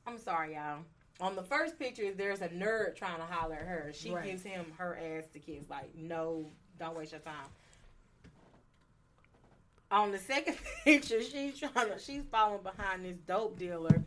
[0.08, 0.80] I'm sorry, y'all.
[1.22, 3.92] On the first picture, there's a nerd trying to holler at her.
[3.94, 4.26] She Right.
[4.26, 5.70] gives him her ass to kiss.
[5.70, 6.46] Like, no,
[6.78, 7.48] don't waste your time.
[9.92, 14.04] On the second picture, she's trying to, she's following behind this dope dealer.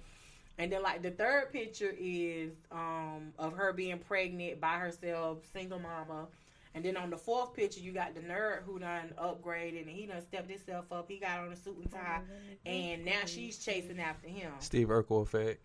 [0.58, 5.78] And then like the third picture is um of her being pregnant by herself, single
[5.78, 6.26] mama.
[6.74, 10.06] And then on the fourth picture, you got the nerd who done upgraded and he
[10.06, 11.06] done stepped himself up.
[11.08, 12.20] He got on a suit and tie,
[12.66, 14.52] and now she's chasing after him.
[14.58, 15.64] Steve Urkel effect.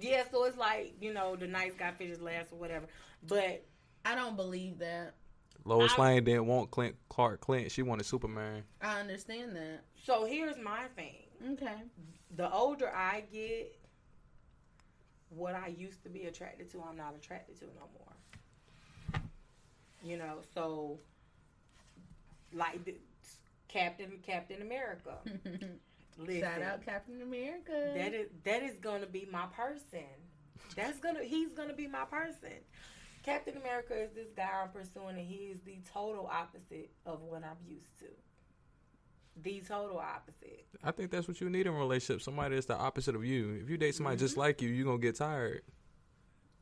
[0.00, 2.86] Yeah, so it's like you know the nice guy fishes last or whatever.
[3.26, 3.64] But
[4.04, 5.14] I don't believe that.
[5.64, 7.70] Lois I- Lane didn't want Clint Clark Clint.
[7.72, 8.62] She wanted Superman.
[8.80, 9.80] I understand that.
[10.04, 11.76] so here's my thing: Okay.
[12.36, 13.76] the older I get,
[15.30, 19.20] what I used to be attracted to, I'm not attracted to no more.
[20.02, 20.98] You know, so
[22.52, 22.94] like the,
[23.68, 25.18] Captain Captain America.
[26.18, 27.92] Listen, Shout out Captain America.
[27.94, 30.04] that is that is gonna be my person.
[30.76, 32.52] That's gonna he's gonna be my person.
[33.22, 37.42] Captain America is this guy I'm pursuing, and he is the total opposite of what
[37.44, 38.06] I'm used to.
[39.42, 40.66] The total opposite.
[40.82, 42.22] I think that's what you need in a relationship.
[42.22, 43.60] Somebody that's the opposite of you.
[43.62, 45.62] If you date somebody just like you, you're gonna get tired.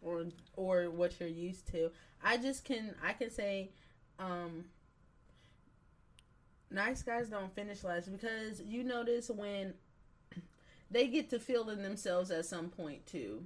[0.03, 0.25] or
[0.57, 1.91] or what you're used to.
[2.23, 3.71] I just can I can say
[4.19, 4.65] um
[6.71, 9.75] nice guys don't finish last because you notice when
[10.91, 13.45] they get to feeling themselves at some point too.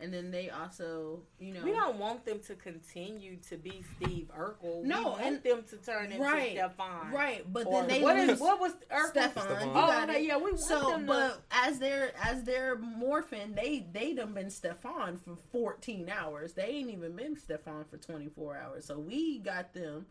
[0.00, 4.32] And then they also, you know, We don't want them to continue to be Steve
[4.36, 4.82] Urkel.
[4.82, 7.12] No, we want and- them to turn into right, Stefan.
[7.12, 9.10] right, but then they what lose is what was Urkel?
[9.10, 9.42] Stefan.
[9.44, 9.68] Stefan.
[9.68, 10.26] Oh, got okay, it.
[10.26, 14.34] yeah, we want So, them to- but as they're as they're morphing, they they done
[14.34, 16.54] been Stefan for fourteen hours.
[16.54, 18.86] They ain't even been Stefan for twenty four hours.
[18.86, 20.06] So we got them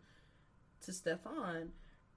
[0.86, 1.72] to Stefan,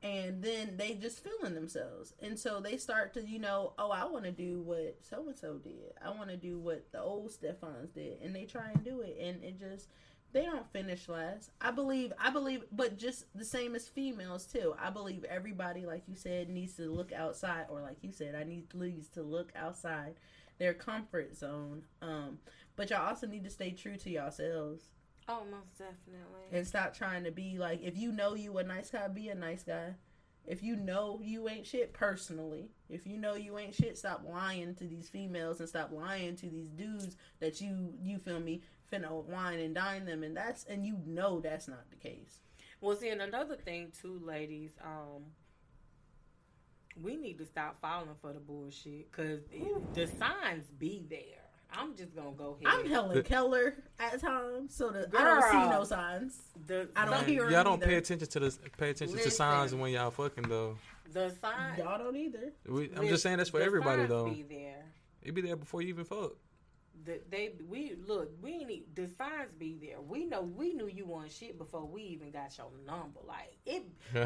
[0.05, 4.05] and then they just feeling themselves, and so they start to you know, oh, I
[4.05, 5.93] want to do what so and so did.
[6.03, 9.17] I want to do what the old Stefans did, and they try and do it,
[9.19, 9.89] and it just
[10.31, 11.49] they don't finish last.
[11.59, 14.75] I believe, I believe, but just the same as females too.
[14.79, 18.43] I believe everybody, like you said, needs to look outside, or like you said, I
[18.43, 20.15] need needs to look outside
[20.59, 21.83] their comfort zone.
[22.03, 22.37] Um,
[22.75, 24.89] but y'all also need to stay true to yourselves
[25.27, 26.43] Oh, most definitely.
[26.51, 27.81] and stop trying to be like.
[27.81, 29.95] If you know you a nice guy, be a nice guy.
[30.45, 34.75] If you know you ain't shit personally, if you know you ain't shit, stop lying
[34.75, 38.61] to these females and stop lying to these dudes that you you feel me
[38.91, 42.41] finna wine and dine them, and that's and you know that's not the case.
[42.81, 45.23] Well, see, and another thing too, ladies, um,
[47.01, 49.41] we need to stop falling for the bullshit because
[49.95, 51.44] the signs be there.
[51.73, 52.79] I'm just gonna go ahead.
[52.79, 56.37] I'm Helen Keller at times, so that I don't see no signs.
[56.67, 57.85] the, I don't some- hear Y'all don't either.
[57.87, 60.77] pay attention to the pay attention to signs when y'all fucking though.
[61.11, 61.77] the signs.
[61.77, 62.51] Y'all don't either.
[62.67, 64.29] We, I'm just saying that's for the everybody signs though.
[64.29, 64.85] Be there.
[65.21, 66.33] It be there before you even fuck.
[67.03, 68.31] The, they we look.
[68.41, 69.99] We need the signs be there.
[70.01, 73.19] We know we knew you want shit before we even got your number.
[73.27, 73.83] Like it,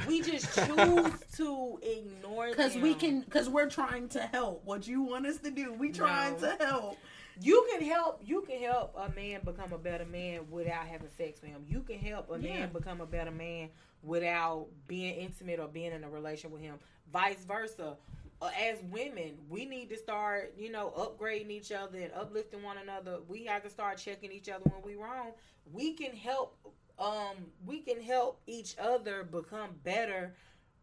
[0.07, 4.63] we just choose to ignore Cause we can, cause we're trying to help.
[4.65, 6.39] What you want us to do, we trying No.
[6.57, 6.97] to help.
[7.41, 8.21] You can help.
[8.25, 11.63] You can help a man become a better man without having sex with him.
[11.67, 12.59] You can help a Yeah.
[12.59, 13.69] man become a better man
[14.03, 16.79] without being intimate or being in a relation with him.
[17.11, 17.97] Vice versa.
[18.41, 22.77] Uh, as women, we need to start, you know, upgrading each other and uplifting one
[22.77, 23.19] another.
[23.27, 25.33] We have to start checking each other when we wrong.
[25.73, 26.57] We can help.
[26.97, 30.35] Um, we can help each other become better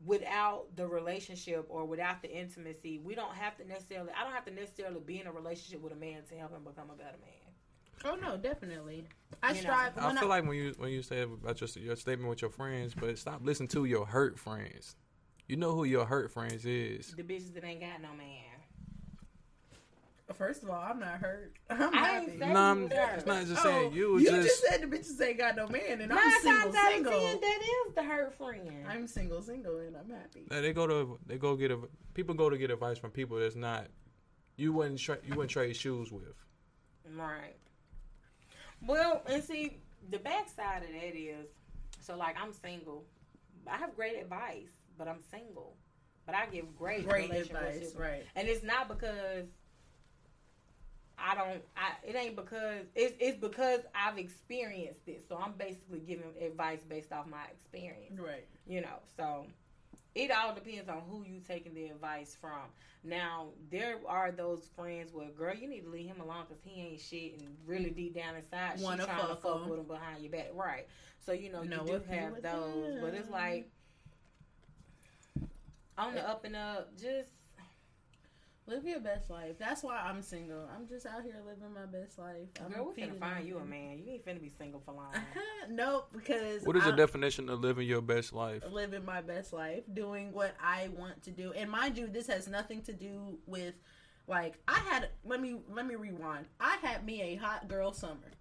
[0.06, 2.98] without the relationship or without the intimacy.
[3.04, 4.10] We don't have to necessarily.
[4.18, 6.62] I don't have to necessarily be in a relationship with a man to help him
[6.64, 7.46] become a better man.
[8.04, 9.06] Oh no, definitely.
[9.42, 9.60] I You know.
[9.60, 9.98] strive.
[9.98, 12.50] I when feel like when you when you say about your your statement with your
[12.50, 14.96] friends, but stop listening to your hurt friends.
[15.48, 17.14] You know who your hurt friends is.
[17.14, 18.44] The bitches that ain't got no man.
[20.34, 21.52] First of all, I'm not hurt.
[21.70, 21.94] I'm I ain't
[22.28, 22.38] happy.
[22.38, 23.18] saying- No, I'm, hurt.
[23.18, 24.18] it's not just Oh, saying you.
[24.18, 26.74] you just, just said the bitches ain't got no man, and Nine I'm single, times
[26.74, 27.12] out of single.
[27.12, 28.70] ten, that is the hurt friend.
[28.88, 30.46] I'm single, single, and I'm happy.
[30.50, 31.78] Nah, they go to they go get a
[32.14, 33.86] people go to get advice from people that's not
[34.56, 36.34] you wouldn't tra- you wouldn't trade shoes with.
[37.16, 37.54] Right.
[38.84, 39.78] Well, and see,
[40.10, 41.46] the backside of that is,
[42.00, 43.04] so like I'm single.
[43.70, 44.68] I have great advice,
[44.98, 45.76] but I'm single.
[46.26, 48.24] But I give great, Great relationship advice, right?
[48.34, 49.46] And it's not because
[51.18, 51.62] I don't.
[51.76, 55.24] I it ain't because it's it's because I've experienced it.
[55.28, 58.18] So I'm basically giving advice based off my experience.
[58.18, 58.46] Right.
[58.66, 58.98] You know.
[59.16, 59.46] So
[60.14, 62.70] it all depends on who you taking the advice from.
[63.04, 66.80] Now, there are those friends where, girl, you need to leave him alone because he
[66.80, 69.68] ain't shit, and really deep down inside, she Wanna trying to fuck fuck him.
[69.68, 70.86] with him behind your back, right?
[71.24, 73.70] So you know, Know you do have those, but it's like
[75.98, 77.30] on the up and up, just
[78.68, 79.56] Live your best life.
[79.60, 80.68] That's why I'm single.
[80.74, 82.48] I'm just out here living my best life.
[82.64, 84.00] I'm girl, we finna feeding find you a man.
[84.04, 85.12] You ain't finna be single for long.
[85.70, 88.64] nope, because What is the definition of living your best life?
[88.68, 91.52] living my best life, doing what I want to do.
[91.52, 93.74] And mind you, this has nothing to do with
[94.26, 96.46] like I had let me let me rewind.
[96.58, 98.32] I had me a hot girl summer.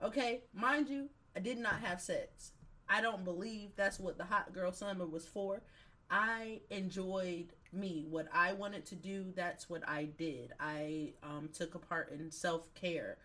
[0.00, 0.42] Okay?
[0.54, 2.52] Mind you, I did not have sex.
[2.88, 5.62] I don't believe that's what the hot girl summer was for.
[6.08, 8.06] I enjoyed me.
[8.08, 10.52] What I wanted to do, that's what I did.
[10.60, 13.18] I um, took a part in self care.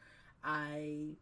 [0.43, 1.15] I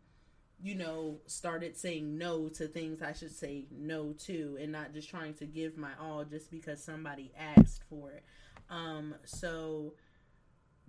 [0.62, 5.10] you know, started saying no to things I should say no to and not just
[5.10, 8.24] trying to give my all just because somebody asked for it.
[8.70, 9.94] Um, so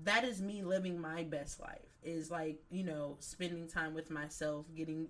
[0.05, 4.67] that is me living my best life is like, you know, spending time with myself,
[4.75, 5.07] getting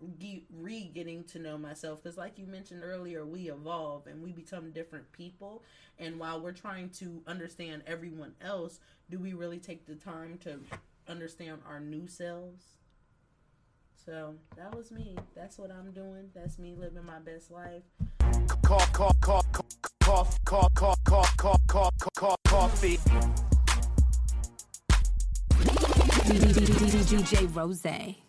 [0.52, 4.70] re getting to know myself because like you mentioned earlier, we evolve and we become
[4.70, 5.62] different people
[5.98, 8.80] and while we're trying to understand everyone else,
[9.10, 10.58] do we really take the time to
[11.08, 12.64] understand our new selves?
[14.04, 15.16] So that was me.
[15.34, 16.30] That's what I'm doing.
[16.34, 17.82] That's me living my best life.
[18.62, 19.66] Call, call, call, call,
[20.00, 20.70] call, call,
[21.04, 22.98] call, call, call, call, coffee.
[26.38, 28.25] DJ Rose.